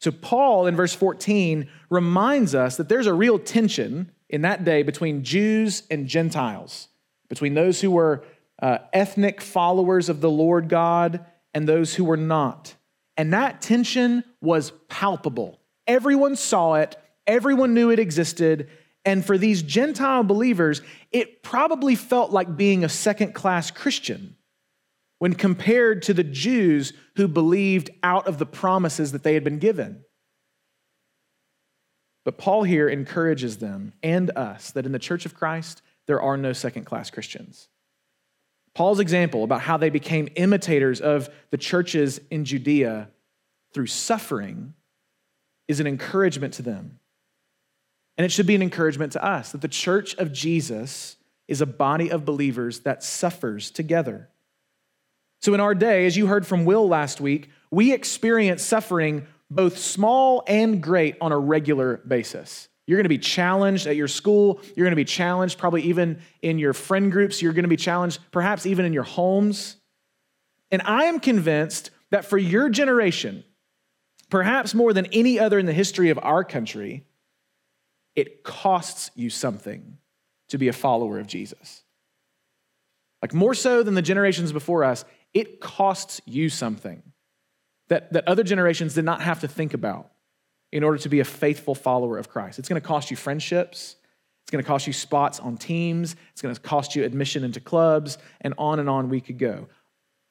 So, 0.01 0.09
Paul 0.09 0.65
in 0.65 0.75
verse 0.75 0.95
14 0.95 1.69
reminds 1.91 2.55
us 2.55 2.77
that 2.77 2.89
there's 2.89 3.05
a 3.05 3.13
real 3.13 3.37
tension 3.37 4.09
in 4.27 4.41
that 4.41 4.65
day 4.65 4.81
between 4.81 5.23
Jews 5.23 5.83
and 5.91 6.07
Gentiles, 6.07 6.87
between 7.29 7.53
those 7.53 7.79
who 7.79 7.91
were 7.91 8.25
uh, 8.59 8.79
ethnic 8.91 9.39
followers 9.39 10.09
of 10.09 10.19
the 10.19 10.31
Lord 10.31 10.67
God 10.67 11.23
and 11.53 11.69
those 11.69 11.93
who 11.93 12.05
were 12.05 12.17
not. 12.17 12.73
And 13.17 13.33
that 13.33 13.61
tension 13.61 14.23
was 14.41 14.71
palpable. 14.89 15.59
Everyone 15.87 16.35
saw 16.35 16.75
it, 16.75 16.95
everyone 17.27 17.73
knew 17.73 17.91
it 17.91 17.99
existed. 17.99 18.69
And 19.03 19.23
for 19.23 19.37
these 19.37 19.61
Gentile 19.61 20.23
believers, 20.23 20.81
it 21.11 21.43
probably 21.43 21.95
felt 21.95 22.31
like 22.31 22.57
being 22.57 22.83
a 22.83 22.89
second 22.89 23.33
class 23.33 23.69
Christian 23.69 24.35
when 25.19 25.33
compared 25.33 26.01
to 26.03 26.13
the 26.13 26.23
Jews 26.23 26.91
who 27.15 27.27
believed 27.27 27.89
out 28.01 28.27
of 28.27 28.39
the 28.39 28.45
promises 28.45 29.11
that 29.11 29.23
they 29.23 29.35
had 29.35 29.43
been 29.43 29.59
given. 29.59 30.03
But 32.23 32.39
Paul 32.39 32.63
here 32.63 32.89
encourages 32.89 33.57
them 33.57 33.93
and 34.01 34.31
us 34.31 34.71
that 34.71 34.85
in 34.87 34.91
the 34.91 34.99
church 34.99 35.25
of 35.25 35.35
Christ, 35.35 35.83
there 36.07 36.21
are 36.21 36.35
no 36.35 36.53
second 36.53 36.85
class 36.85 37.11
Christians. 37.11 37.69
Paul's 38.73 38.99
example 38.99 39.43
about 39.43 39.61
how 39.61 39.77
they 39.77 39.89
became 39.89 40.27
imitators 40.35 40.99
of 40.99 41.29
the 41.51 41.57
churches 41.57 42.19
in 42.29 42.43
Judea 42.43 43.09
through 43.73 43.87
suffering 43.87 44.73
is 45.67 45.79
an 45.79 45.87
encouragement 45.87 46.53
to 46.55 46.61
them. 46.61 46.99
And 48.17 48.25
it 48.25 48.31
should 48.31 48.47
be 48.47 48.55
an 48.55 48.61
encouragement 48.61 49.13
to 49.13 49.23
us 49.23 49.51
that 49.51 49.61
the 49.61 49.67
church 49.67 50.15
of 50.15 50.31
Jesus 50.31 51.17
is 51.47 51.61
a 51.61 51.65
body 51.65 52.09
of 52.09 52.25
believers 52.25 52.81
that 52.81 53.03
suffers 53.03 53.71
together. 53.71 54.29
So, 55.41 55.53
in 55.53 55.59
our 55.59 55.75
day, 55.75 56.05
as 56.05 56.17
you 56.17 56.27
heard 56.27 56.47
from 56.47 56.65
Will 56.65 56.87
last 56.87 57.21
week, 57.21 57.49
we 57.69 57.93
experience 57.93 58.63
suffering 58.63 59.27
both 59.51 59.77
small 59.77 60.43
and 60.47 60.81
great 60.81 61.17
on 61.21 61.31
a 61.31 61.37
regular 61.37 61.97
basis. 61.97 62.67
You're 62.87 62.97
going 62.97 63.05
to 63.05 63.09
be 63.09 63.17
challenged 63.17 63.87
at 63.87 63.95
your 63.95 64.07
school. 64.07 64.59
You're 64.75 64.85
going 64.85 64.91
to 64.91 64.95
be 64.95 65.05
challenged 65.05 65.57
probably 65.57 65.83
even 65.83 66.19
in 66.41 66.59
your 66.59 66.73
friend 66.73 67.11
groups. 67.11 67.41
You're 67.41 67.53
going 67.53 67.63
to 67.63 67.69
be 67.69 67.77
challenged 67.77 68.19
perhaps 68.31 68.65
even 68.65 68.85
in 68.85 68.93
your 68.93 69.03
homes. 69.03 69.77
And 70.71 70.81
I 70.83 71.05
am 71.05 71.19
convinced 71.19 71.91
that 72.11 72.25
for 72.25 72.37
your 72.37 72.69
generation, 72.69 73.43
Perhaps 74.29 74.73
more 74.73 74.93
than 74.93 75.05
any 75.07 75.39
other 75.39 75.59
in 75.59 75.65
the 75.65 75.73
history 75.73 76.09
of 76.09 76.19
our 76.21 76.43
country, 76.43 77.05
it 78.15 78.43
costs 78.43 79.11
you 79.15 79.29
something 79.29 79.97
to 80.49 80.57
be 80.57 80.67
a 80.67 80.73
follower 80.73 81.19
of 81.19 81.27
Jesus. 81.27 81.83
Like 83.21 83.33
more 83.33 83.53
so 83.53 83.83
than 83.83 83.95
the 83.95 84.01
generations 84.01 84.51
before 84.51 84.83
us, 84.83 85.05
it 85.33 85.59
costs 85.59 86.21
you 86.25 86.49
something 86.49 87.01
that, 87.87 88.13
that 88.13 88.27
other 88.27 88.43
generations 88.43 88.93
did 88.93 89.05
not 89.05 89.21
have 89.21 89.41
to 89.41 89.47
think 89.47 89.73
about 89.73 90.11
in 90.71 90.83
order 90.83 90.97
to 90.99 91.09
be 91.09 91.19
a 91.19 91.25
faithful 91.25 91.75
follower 91.75 92.17
of 92.17 92.29
Christ. 92.29 92.59
It's 92.59 92.69
going 92.69 92.81
to 92.81 92.87
cost 92.87 93.11
you 93.11 93.17
friendships. 93.17 93.95
It's 94.43 94.51
going 94.51 94.63
to 94.63 94.67
cost 94.67 94.87
you 94.87 94.93
spots 94.93 95.39
on 95.39 95.57
teams. 95.57 96.15
It's 96.31 96.41
going 96.41 96.53
to 96.53 96.61
cost 96.61 96.95
you 96.95 97.03
admission 97.03 97.43
into 97.43 97.59
clubs, 97.59 98.17
and 98.41 98.53
on 98.57 98.79
and 98.79 98.89
on 98.89 99.09
we 99.09 99.21
could 99.21 99.39
go. 99.39 99.67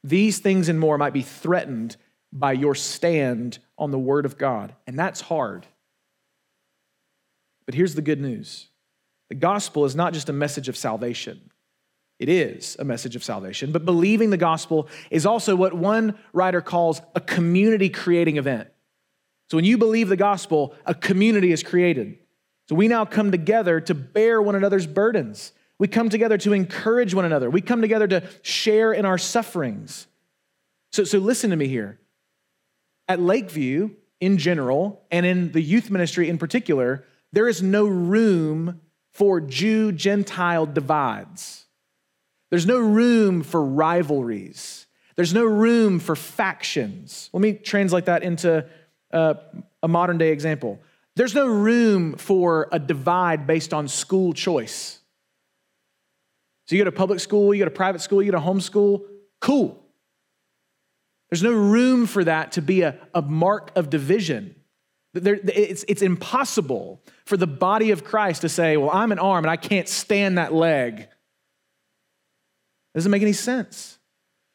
These 0.05 0.39
things 0.39 0.69
and 0.69 0.79
more 0.79 0.99
might 0.99 1.13
be 1.13 1.23
threatened 1.23 1.97
by 2.35 2.53
your 2.53 2.75
stand 2.75 3.61
on 3.79 3.93
the 3.93 3.99
Word 3.99 4.27
of 4.27 4.37
God. 4.37 4.75
And 4.87 4.99
that's 4.99 5.23
hard. 5.23 5.67
But 7.65 7.75
here's 7.75 7.95
the 7.95 8.03
good 8.03 8.21
news 8.21 8.69
the 9.31 9.35
gospel 9.37 9.85
is 9.85 9.97
not 9.97 10.13
just 10.13 10.29
a 10.29 10.33
message 10.33 10.69
of 10.69 10.77
salvation. 10.77 11.51
It 12.19 12.29
is 12.29 12.77
a 12.79 12.85
message 12.85 13.17
of 13.17 13.25
salvation, 13.25 13.73
but 13.73 13.85
believing 13.85 14.31
the 14.31 14.37
gospel 14.37 14.89
is 15.11 15.27
also 15.27 15.57
what 15.57 15.75
one 15.75 16.17
writer 16.33 16.61
calls 16.61 17.01
a 17.15 17.21
community 17.21 17.89
creating 17.89 18.37
event. 18.37 18.69
So 19.51 19.57
when 19.57 19.65
you 19.65 19.79
believe 19.79 20.09
the 20.09 20.17
gospel, 20.17 20.75
a 20.87 20.95
community 20.95 21.53
is 21.53 21.63
created. 21.63 22.19
So 22.69 22.77
we 22.77 22.89
now 22.89 23.05
come 23.05 23.31
together 23.31 23.81
to 23.81 23.95
bear 23.95 24.41
one 24.41 24.55
another's 24.55 24.87
burdens. 24.87 25.53
We 25.79 25.89
come 25.89 26.09
together 26.09 26.39
to 26.39 26.53
encourage 26.53 27.15
one 27.15 27.25
another. 27.25 27.51
We 27.51 27.61
come 27.61 27.83
together 27.83 28.07
to 28.07 28.23
share 28.43 28.93
in 28.93 29.05
our 29.05 29.19
sufferings. 29.19 30.07
So, 30.93 31.05
so 31.05 31.19
listen 31.19 31.51
to 31.51 31.57
me 31.57 31.67
here. 31.67 31.99
At 33.09 33.21
Lakeview, 33.21 33.91
in 34.21 34.39
general, 34.39 35.05
and 35.11 35.27
in 35.27 35.53
the 35.53 35.61
youth 35.61 35.91
ministry 35.91 36.29
in 36.29 36.39
particular, 36.39 37.05
there 37.33 37.49
is 37.49 37.63
no 37.63 37.87
room 37.87 38.81
for 39.13 39.41
Jew 39.41 39.93
Gentile 39.93 40.67
divides. 40.67 41.67
There's 42.51 42.67
no 42.67 42.79
room 42.79 43.43
for 43.43 43.63
rivalries. 43.65 44.87
There's 45.17 45.35
no 45.35 45.45
room 45.45 46.01
for 46.01 46.17
factions. 46.17 47.31
Let 47.33 47.41
me 47.41 47.53
translate 47.53 48.07
that 48.07 48.23
into 48.23 48.67
uh, 49.13 49.35
a 49.83 49.89
modern 49.89 50.19
day 50.19 50.31
example. 50.31 50.81
There's 51.17 51.35
no 51.35 51.47
room 51.47 52.15
for 52.15 52.69
a 52.73 52.79
divide 52.79 53.47
based 53.47 53.73
on 53.73 53.87
school 53.87 54.33
choice. 54.33 54.99
So 56.67 56.75
you 56.75 56.81
go 56.81 56.91
to 56.91 56.97
public 56.97 57.21
school, 57.21 57.55
you 57.55 57.61
go 57.61 57.67
to 57.67 57.71
private 57.71 58.01
school, 58.01 58.23
you 58.23 58.33
go 58.33 58.39
to 58.39 58.45
homeschool, 58.45 59.03
cool. 59.41 59.84
There's 61.35 61.43
no 61.43 61.51
room 61.51 62.07
for 62.07 62.23
that 62.23 62.53
to 62.53 62.63
be 62.63 62.83
a, 62.83 62.97
a 63.13 63.21
mark 63.21 63.73
of 63.75 63.91
division. 63.91 64.55
There, 65.15 65.35
it's, 65.43 65.85
it's 65.89 66.01
impossible 66.01 67.03
for 67.27 67.37
the 67.37 67.49
body 67.49 67.91
of 67.91 68.05
Christ 68.05 68.43
to 68.43 68.49
say, 68.49 68.77
Well, 68.77 68.91
I'm 68.93 69.11
an 69.11 69.19
arm 69.19 69.45
and 69.45 69.51
I 69.51 69.57
can't 69.57 69.89
stand 69.89 70.39
that 70.39 70.55
leg. 70.55 71.01
It 71.01 71.09
doesn't 72.95 73.11
make 73.11 73.23
any 73.23 73.33
sense. 73.33 73.99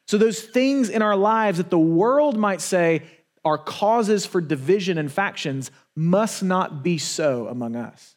So, 0.08 0.18
those 0.18 0.40
things 0.40 0.88
in 0.88 1.02
our 1.02 1.18
lives 1.18 1.58
that 1.58 1.70
the 1.70 1.78
world 1.78 2.38
might 2.38 2.62
say 2.62 3.04
are 3.44 3.58
causes 3.58 4.26
for 4.26 4.40
division 4.40 4.98
and 4.98 5.12
factions 5.12 5.72
must 5.98 6.42
not 6.44 6.82
be 6.82 6.98
so 6.98 7.50
among 7.50 7.76
us. 7.76 8.16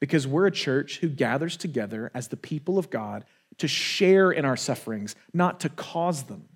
Because 0.00 0.26
we're 0.26 0.46
a 0.46 0.50
church 0.50 1.00
who 1.00 1.10
gathers 1.10 1.58
together 1.58 2.10
as 2.14 2.28
the 2.28 2.38
people 2.38 2.78
of 2.78 2.88
God 2.88 3.26
to 3.58 3.68
share 3.68 4.32
in 4.32 4.46
our 4.46 4.56
sufferings, 4.56 5.14
not 5.34 5.60
to 5.60 5.68
cause 5.68 6.22
them. 6.22 6.48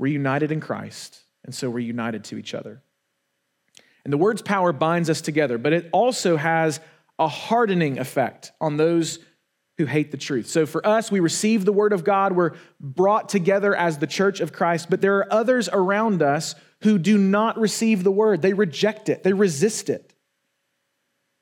We're 0.00 0.06
united 0.06 0.50
in 0.50 0.60
Christ, 0.60 1.20
and 1.44 1.54
so 1.54 1.68
we're 1.68 1.80
united 1.80 2.24
to 2.24 2.38
each 2.38 2.54
other. 2.54 2.80
And 4.02 4.10
the 4.10 4.16
word's 4.16 4.40
power 4.40 4.72
binds 4.72 5.10
us 5.10 5.20
together, 5.20 5.58
but 5.58 5.74
it 5.74 5.90
also 5.92 6.38
has 6.38 6.80
a 7.18 7.28
hardening 7.28 7.98
effect 7.98 8.50
on 8.62 8.78
those 8.78 9.18
who 9.76 9.84
hate 9.84 10.10
the 10.10 10.16
truth. 10.16 10.46
So 10.46 10.64
for 10.64 10.86
us, 10.86 11.12
we 11.12 11.20
receive 11.20 11.66
the 11.66 11.72
word 11.72 11.92
of 11.92 12.02
God, 12.02 12.32
we're 12.32 12.52
brought 12.80 13.28
together 13.28 13.76
as 13.76 13.98
the 13.98 14.06
church 14.06 14.40
of 14.40 14.54
Christ, 14.54 14.88
but 14.88 15.02
there 15.02 15.18
are 15.18 15.30
others 15.30 15.68
around 15.70 16.22
us 16.22 16.54
who 16.80 16.98
do 16.98 17.18
not 17.18 17.58
receive 17.58 18.02
the 18.02 18.10
word. 18.10 18.40
They 18.40 18.54
reject 18.54 19.10
it, 19.10 19.22
they 19.22 19.34
resist 19.34 19.90
it. 19.90 20.14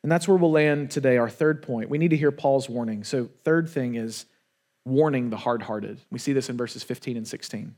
And 0.03 0.11
that's 0.11 0.27
where 0.27 0.37
we'll 0.37 0.51
land 0.51 0.91
today, 0.91 1.17
our 1.17 1.31
third 1.31 1.63
point. 1.63 1.91
We 1.91 1.99
need 1.99 2.11
to 2.11 2.17
hear 2.17 2.33
Paul's 2.33 2.69
warning. 2.69 3.05
So, 3.05 3.29
third 3.45 3.69
thing 3.69 3.95
is 3.95 4.27
warning 4.85 5.31
the 5.31 5.37
hard 5.37 5.63
hearted. 5.63 6.01
We 6.11 6.19
see 6.19 6.33
this 6.33 6.49
in 6.49 6.57
verses 6.57 6.83
15 6.83 7.17
and 7.17 7.29
16. 7.29 7.77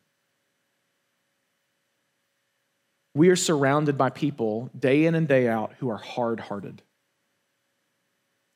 We 3.14 3.28
are 3.30 3.36
surrounded 3.36 3.98
by 3.98 4.10
people 4.10 4.70
day 4.78 5.06
in 5.06 5.14
and 5.14 5.26
day 5.26 5.48
out 5.48 5.72
who 5.78 5.90
are 5.90 5.96
hard 5.96 6.40
hearted. 6.40 6.82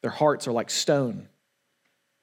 Their 0.02 0.10
hearts 0.10 0.46
are 0.46 0.52
like 0.52 0.70
stone. 0.70 1.28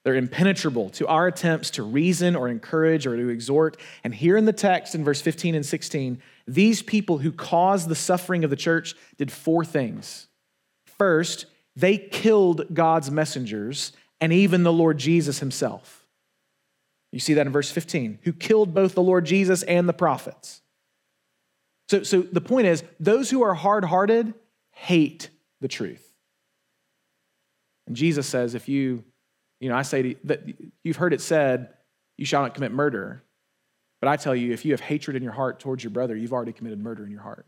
They're 0.04 0.14
impenetrable 0.16 0.90
to 0.90 1.06
our 1.06 1.28
attempts 1.28 1.70
to 1.72 1.82
reason 1.82 2.34
or 2.34 2.48
encourage 2.48 3.06
or 3.06 3.16
to 3.16 3.28
exhort. 3.28 3.76
And 4.02 4.14
here 4.14 4.36
in 4.36 4.46
the 4.46 4.52
text 4.52 4.94
in 4.94 5.04
verse 5.04 5.20
15 5.20 5.54
and 5.54 5.64
16, 5.64 6.20
these 6.46 6.82
people 6.82 7.18
who 7.18 7.30
caused 7.30 7.88
the 7.88 7.94
suffering 7.94 8.42
of 8.42 8.50
the 8.50 8.56
church 8.56 8.94
did 9.16 9.30
four 9.30 9.64
things. 9.64 10.26
First, 10.86 11.46
they 11.76 11.98
killed 11.98 12.74
God's 12.74 13.10
messengers 13.10 13.92
and 14.20 14.32
even 14.32 14.62
the 14.62 14.72
Lord 14.72 14.98
Jesus 14.98 15.38
himself. 15.38 16.04
You 17.12 17.20
see 17.20 17.34
that 17.34 17.46
in 17.46 17.52
verse 17.52 17.70
15, 17.70 18.20
who 18.22 18.32
killed 18.32 18.74
both 18.74 18.94
the 18.94 19.02
Lord 19.02 19.24
Jesus 19.24 19.62
and 19.64 19.88
the 19.88 19.92
prophets. 19.92 20.61
So, 21.88 22.02
so 22.02 22.22
the 22.22 22.40
point 22.40 22.66
is, 22.66 22.84
those 23.00 23.30
who 23.30 23.42
are 23.42 23.54
hard 23.54 23.84
hearted 23.84 24.34
hate 24.70 25.30
the 25.60 25.68
truth. 25.68 26.06
And 27.86 27.96
Jesus 27.96 28.26
says, 28.26 28.54
if 28.54 28.68
you, 28.68 29.04
you 29.60 29.68
know, 29.68 29.76
I 29.76 29.82
say 29.82 30.02
to, 30.02 30.14
that 30.24 30.42
you've 30.84 30.96
heard 30.96 31.12
it 31.12 31.20
said, 31.20 31.68
you 32.16 32.24
shall 32.24 32.42
not 32.42 32.54
commit 32.54 32.72
murder. 32.72 33.24
But 34.00 34.08
I 34.08 34.16
tell 34.16 34.34
you, 34.34 34.52
if 34.52 34.64
you 34.64 34.72
have 34.72 34.80
hatred 34.80 35.16
in 35.16 35.22
your 35.22 35.32
heart 35.32 35.60
towards 35.60 35.84
your 35.84 35.90
brother, 35.90 36.16
you've 36.16 36.32
already 36.32 36.52
committed 36.52 36.80
murder 36.80 37.04
in 37.04 37.10
your 37.10 37.22
heart. 37.22 37.46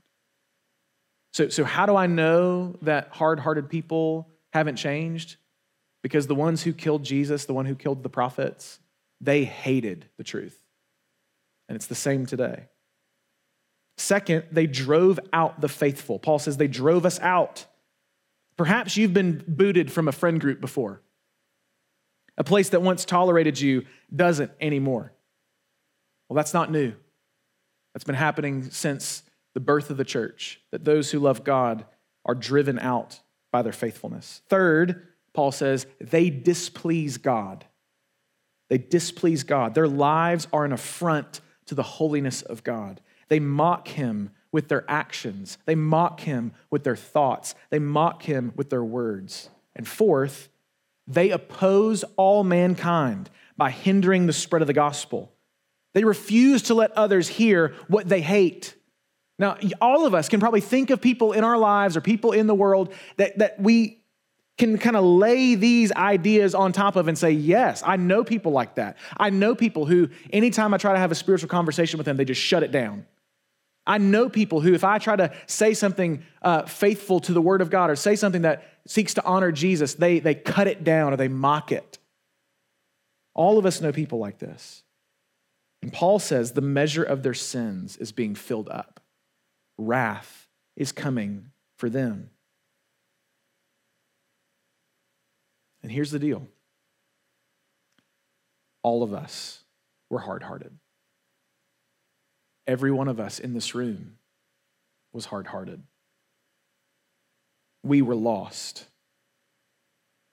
So, 1.33 1.49
so 1.49 1.64
how 1.64 1.87
do 1.87 1.97
I 1.97 2.07
know 2.07 2.77
that 2.83 3.09
hard 3.11 3.40
hearted 3.40 3.68
people 3.68 4.29
haven't 4.53 4.77
changed? 4.77 5.37
Because 6.03 6.27
the 6.27 6.35
ones 6.35 6.62
who 6.62 6.73
killed 6.73 7.03
Jesus, 7.03 7.47
the 7.47 7.55
one 7.55 7.66
who 7.66 7.75
killed 7.75 8.03
the 8.03 8.09
prophets, 8.09 8.79
they 9.20 9.44
hated 9.44 10.07
the 10.16 10.23
truth. 10.23 10.61
And 11.68 11.77
it's 11.77 11.87
the 11.87 11.94
same 11.94 12.27
today. 12.27 12.66
Second, 13.96 14.44
they 14.50 14.66
drove 14.66 15.20
out 15.33 15.61
the 15.61 15.68
faithful. 15.68 16.18
Paul 16.18 16.38
says 16.38 16.57
they 16.57 16.68
drove 16.68 17.07
us 17.07 17.20
out. 17.20 17.66
Perhaps 18.57 18.96
you've 18.96 19.14
been 19.14 19.44
booted 19.46 19.92
from 19.92 20.09
a 20.09 20.12
friend 20.12 20.40
group 20.40 20.61
before. 20.61 21.00
A 22.37 22.44
place 22.44 22.70
that 22.70 22.83
once 22.83 23.04
tolerated 23.04 23.61
you 23.61 23.85
doesn't 24.14 24.50
anymore. 24.61 25.12
Well, 26.28 26.37
that's 26.37 26.54
not 26.54 26.70
new. 26.70 26.94
That's 27.92 28.04
been 28.04 28.16
happening 28.16 28.70
since 28.70 29.22
the 29.54 29.61
birth 29.61 29.90
of 29.90 29.96
the 29.96 30.04
church, 30.04 30.61
that 30.72 30.85
those 30.85 31.11
who 31.11 31.20
love 31.20 31.44
God 31.44 31.85
are 32.24 32.35
driven 32.35 32.78
out 32.78 33.20
by 33.52 33.62
their 33.62 33.72
faithfulness. 33.72 34.42
Third, 34.48 35.07
Paul 35.33 35.52
says 35.52 35.87
they 36.00 36.30
displease 36.30 37.18
God. 37.18 37.64
They 38.68 38.78
displease 38.78 39.44
God. 39.44 39.74
Their 39.74 39.87
lives 39.87 40.48
are 40.52 40.64
an 40.64 40.72
affront 40.72 41.40
to 41.66 41.76
the 41.76 41.83
holiness 41.83 42.42
of 42.42 42.64
God. 42.64 43.00
They 43.28 43.40
mock 43.40 43.88
him 43.88 44.30
with 44.52 44.68
their 44.68 44.88
actions, 44.88 45.58
they 45.66 45.74
mock 45.74 46.20
him 46.20 46.52
with 46.70 46.84
their 46.84 46.94
thoughts, 46.94 47.56
they 47.70 47.80
mock 47.80 48.22
him 48.22 48.52
with 48.54 48.70
their 48.70 48.84
words. 48.84 49.50
And 49.74 49.87
fourth, 49.88 50.48
they 51.06 51.30
oppose 51.30 52.04
all 52.16 52.44
mankind 52.44 53.30
by 53.56 53.70
hindering 53.70 54.26
the 54.26 54.32
spread 54.32 54.62
of 54.62 54.68
the 54.68 54.72
gospel. 54.72 55.32
They 55.92 56.04
refuse 56.04 56.62
to 56.62 56.74
let 56.74 56.92
others 56.92 57.28
hear 57.28 57.74
what 57.88 58.08
they 58.08 58.20
hate. 58.20 58.74
Now, 59.38 59.56
all 59.80 60.06
of 60.06 60.14
us 60.14 60.28
can 60.28 60.40
probably 60.40 60.60
think 60.60 60.90
of 60.90 61.00
people 61.00 61.32
in 61.32 61.42
our 61.42 61.58
lives 61.58 61.96
or 61.96 62.00
people 62.00 62.32
in 62.32 62.46
the 62.46 62.54
world 62.54 62.92
that, 63.16 63.38
that 63.38 63.60
we 63.60 64.04
can 64.56 64.78
kind 64.78 64.96
of 64.96 65.04
lay 65.04 65.56
these 65.56 65.90
ideas 65.92 66.54
on 66.54 66.72
top 66.72 66.94
of 66.94 67.08
and 67.08 67.18
say, 67.18 67.32
Yes, 67.32 67.82
I 67.84 67.96
know 67.96 68.22
people 68.22 68.52
like 68.52 68.76
that. 68.76 68.96
I 69.16 69.30
know 69.30 69.54
people 69.54 69.87
who, 69.87 70.10
anytime 70.32 70.72
I 70.72 70.78
try 70.78 70.92
to 70.92 70.98
have 70.98 71.10
a 71.10 71.16
spiritual 71.16 71.48
conversation 71.48 71.98
with 71.98 72.04
them, 72.04 72.16
they 72.16 72.24
just 72.24 72.40
shut 72.40 72.62
it 72.62 72.70
down. 72.70 73.06
I 73.87 73.99
know 73.99 74.29
people 74.29 74.61
who, 74.61 74.73
if 74.75 74.85
I 74.85 74.99
try 74.99 75.16
to 75.16 75.33
say 75.47 75.75
something 75.75 76.25
uh, 76.40 76.62
faithful 76.62 77.20
to 77.20 77.33
the 77.33 77.42
Word 77.42 77.61
of 77.61 77.70
God 77.70 77.90
or 77.90 77.97
say 77.97 78.16
something 78.16 78.42
that 78.42 78.66
seeks 78.87 79.14
to 79.14 79.25
honor 79.25 79.53
Jesus, 79.53 79.94
they, 79.94 80.20
they 80.20 80.35
cut 80.35 80.66
it 80.66 80.85
down 80.85 81.12
or 81.12 81.16
they 81.16 81.29
mock 81.29 81.70
it. 81.70 81.99
All 83.35 83.59
of 83.59 83.66
us 83.66 83.81
know 83.81 83.92
people 83.92 84.18
like 84.18 84.38
this. 84.38 84.83
And 85.83 85.92
Paul 85.92 86.18
says 86.18 86.53
the 86.53 86.62
measure 86.62 87.03
of 87.03 87.23
their 87.23 87.35
sins 87.35 87.99
is 87.99 88.11
being 88.11 88.35
filled 88.35 88.70
up, 88.70 89.01
wrath 89.77 90.49
is 90.77 90.92
coming 90.92 91.51
for 91.77 91.90
them. 91.90 92.31
And 95.83 95.92
here's 95.92 96.11
the 96.11 96.18
deal 96.18 96.49
all 98.83 99.03
of 99.03 99.12
us 99.12 99.62
were 100.09 100.20
hard 100.20 100.42
hearted. 100.42 100.79
Every 102.66 102.90
one 102.90 103.09
of 103.09 103.20
us 103.20 103.38
in 103.38 103.53
this 103.53 103.74
room 103.74 104.16
was 105.12 105.27
hard 105.27 105.46
hearted. 105.46 105.83
We 107.83 108.03
were 108.03 108.14
lost. 108.14 108.87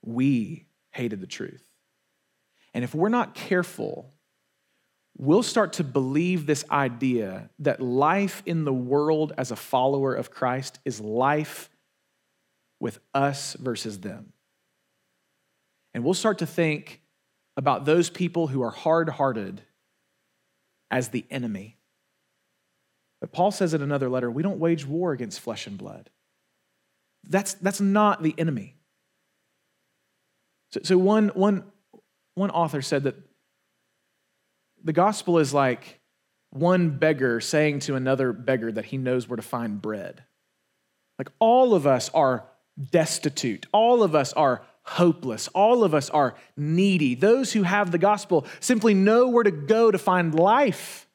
We 0.04 0.66
hated 0.90 1.20
the 1.20 1.26
truth. 1.26 1.62
And 2.74 2.84
if 2.84 2.94
we're 2.94 3.10
not 3.10 3.34
careful, 3.34 4.12
we'll 5.16 5.42
start 5.42 5.74
to 5.74 5.84
believe 5.84 6.46
this 6.46 6.64
idea 6.70 7.50
that 7.58 7.80
life 7.80 8.42
in 8.46 8.64
the 8.64 8.72
world 8.72 9.32
as 9.36 9.50
a 9.50 9.56
follower 9.56 10.14
of 10.14 10.30
Christ 10.30 10.78
is 10.84 11.00
life 11.00 11.68
with 12.80 12.98
us 13.14 13.54
versus 13.54 14.00
them. 14.00 14.32
And 15.94 16.02
we'll 16.02 16.14
start 16.14 16.38
to 16.38 16.46
think 16.46 17.02
about 17.56 17.84
those 17.84 18.08
people 18.08 18.46
who 18.46 18.62
are 18.62 18.70
hard 18.70 19.10
hearted 19.10 19.60
as 20.90 21.10
the 21.10 21.26
enemy. 21.30 21.76
But 23.22 23.30
Paul 23.30 23.52
says 23.52 23.72
in 23.72 23.82
another 23.82 24.08
letter, 24.08 24.28
we 24.28 24.42
don't 24.42 24.58
wage 24.58 24.84
war 24.84 25.12
against 25.12 25.38
flesh 25.38 25.68
and 25.68 25.78
blood. 25.78 26.10
That's, 27.22 27.54
that's 27.54 27.80
not 27.80 28.20
the 28.20 28.34
enemy. 28.36 28.74
So, 30.72 30.80
so 30.82 30.98
one, 30.98 31.28
one, 31.28 31.62
one 32.34 32.50
author 32.50 32.82
said 32.82 33.04
that 33.04 33.14
the 34.82 34.92
gospel 34.92 35.38
is 35.38 35.54
like 35.54 36.00
one 36.50 36.98
beggar 36.98 37.40
saying 37.40 37.78
to 37.80 37.94
another 37.94 38.32
beggar 38.32 38.72
that 38.72 38.86
he 38.86 38.96
knows 38.96 39.28
where 39.28 39.36
to 39.36 39.42
find 39.42 39.80
bread. 39.80 40.24
Like 41.16 41.28
all 41.38 41.76
of 41.76 41.86
us 41.86 42.10
are 42.10 42.44
destitute. 42.90 43.66
All 43.72 44.02
of 44.02 44.16
us 44.16 44.32
are 44.32 44.62
hopeless. 44.82 45.46
All 45.54 45.84
of 45.84 45.94
us 45.94 46.10
are 46.10 46.34
needy. 46.56 47.14
Those 47.14 47.52
who 47.52 47.62
have 47.62 47.92
the 47.92 47.98
gospel 47.98 48.46
simply 48.58 48.94
know 48.94 49.28
where 49.28 49.44
to 49.44 49.52
go 49.52 49.92
to 49.92 49.98
find 49.98 50.34
life. 50.34 51.06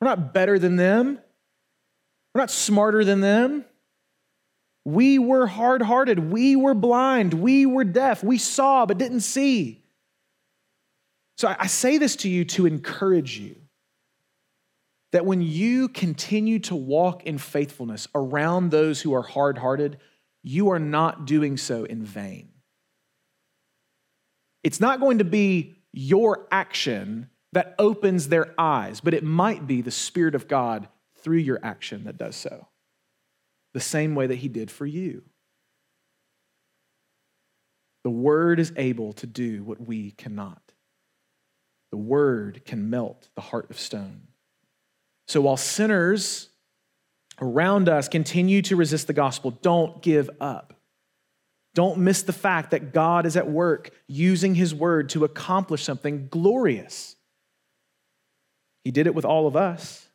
We're 0.00 0.08
not 0.08 0.32
better 0.32 0.58
than 0.58 0.76
them, 0.76 1.18
we're 2.36 2.42
not 2.42 2.50
smarter 2.50 3.02
than 3.02 3.22
them. 3.22 3.64
We 4.84 5.18
were 5.18 5.46
hard 5.46 5.80
hearted. 5.80 6.18
We 6.18 6.54
were 6.54 6.74
blind. 6.74 7.32
We 7.32 7.64
were 7.64 7.82
deaf. 7.82 8.22
We 8.22 8.36
saw 8.36 8.84
but 8.84 8.98
didn't 8.98 9.20
see. 9.20 9.82
So 11.38 11.54
I 11.58 11.66
say 11.66 11.96
this 11.96 12.14
to 12.16 12.28
you 12.28 12.44
to 12.44 12.66
encourage 12.66 13.38
you 13.38 13.56
that 15.12 15.24
when 15.24 15.40
you 15.40 15.88
continue 15.88 16.58
to 16.58 16.76
walk 16.76 17.24
in 17.24 17.38
faithfulness 17.38 18.06
around 18.14 18.70
those 18.70 19.00
who 19.00 19.14
are 19.14 19.22
hard 19.22 19.56
hearted, 19.56 19.96
you 20.42 20.68
are 20.72 20.78
not 20.78 21.24
doing 21.24 21.56
so 21.56 21.84
in 21.84 22.04
vain. 22.04 22.50
It's 24.62 24.78
not 24.78 25.00
going 25.00 25.18
to 25.18 25.24
be 25.24 25.76
your 25.90 26.46
action 26.50 27.30
that 27.54 27.74
opens 27.78 28.28
their 28.28 28.54
eyes, 28.58 29.00
but 29.00 29.14
it 29.14 29.24
might 29.24 29.66
be 29.66 29.80
the 29.80 29.90
Spirit 29.90 30.34
of 30.34 30.48
God 30.48 30.88
through 31.26 31.38
your 31.38 31.58
action 31.60 32.04
that 32.04 32.16
does 32.16 32.36
so 32.36 32.68
the 33.74 33.80
same 33.80 34.14
way 34.14 34.28
that 34.28 34.36
he 34.36 34.46
did 34.46 34.70
for 34.70 34.86
you. 34.86 35.24
The 38.04 38.10
word 38.10 38.60
is 38.60 38.72
able 38.76 39.12
to 39.14 39.26
do 39.26 39.64
what 39.64 39.84
we 39.84 40.12
cannot. 40.12 40.62
The 41.90 41.96
word 41.96 42.64
can 42.64 42.90
melt 42.90 43.28
the 43.34 43.40
heart 43.40 43.68
of 43.70 43.80
stone. 43.80 44.28
So 45.26 45.40
while 45.40 45.56
sinners 45.56 46.48
around 47.40 47.88
us 47.88 48.06
continue 48.06 48.62
to 48.62 48.76
resist 48.76 49.08
the 49.08 49.12
gospel, 49.12 49.50
don't 49.50 50.00
give 50.00 50.30
up. 50.40 50.74
Don't 51.74 51.98
miss 51.98 52.22
the 52.22 52.32
fact 52.32 52.70
that 52.70 52.94
God 52.94 53.26
is 53.26 53.36
at 53.36 53.50
work 53.50 53.90
using 54.06 54.54
his 54.54 54.72
word 54.72 55.08
to 55.08 55.24
accomplish 55.24 55.82
something 55.82 56.28
glorious. 56.28 57.16
He 58.84 58.92
did 58.92 59.08
it 59.08 59.14
with 59.16 59.24
all 59.24 59.48
of 59.48 59.56
us. 59.56 60.05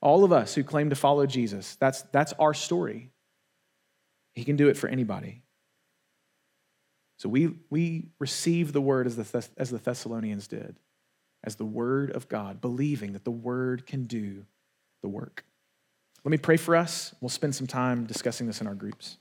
All 0.00 0.24
of 0.24 0.32
us 0.32 0.54
who 0.54 0.64
claim 0.64 0.90
to 0.90 0.96
follow 0.96 1.26
Jesus, 1.26 1.76
that's, 1.76 2.02
that's 2.12 2.32
our 2.34 2.54
story. 2.54 3.10
He 4.34 4.44
can 4.44 4.56
do 4.56 4.68
it 4.68 4.76
for 4.76 4.88
anybody. 4.88 5.42
So 7.18 7.28
we, 7.28 7.54
we 7.68 8.08
receive 8.18 8.72
the 8.72 8.80
word 8.80 9.06
as 9.06 9.16
the, 9.16 9.46
as 9.58 9.70
the 9.70 9.78
Thessalonians 9.78 10.48
did, 10.48 10.76
as 11.44 11.56
the 11.56 11.66
word 11.66 12.10
of 12.12 12.28
God, 12.28 12.62
believing 12.62 13.12
that 13.12 13.24
the 13.24 13.30
word 13.30 13.86
can 13.86 14.04
do 14.04 14.46
the 15.02 15.08
work. 15.08 15.44
Let 16.24 16.30
me 16.30 16.38
pray 16.38 16.56
for 16.56 16.76
us. 16.76 17.14
We'll 17.20 17.28
spend 17.28 17.54
some 17.54 17.66
time 17.66 18.06
discussing 18.06 18.46
this 18.46 18.62
in 18.62 18.66
our 18.66 18.74
groups. 18.74 19.18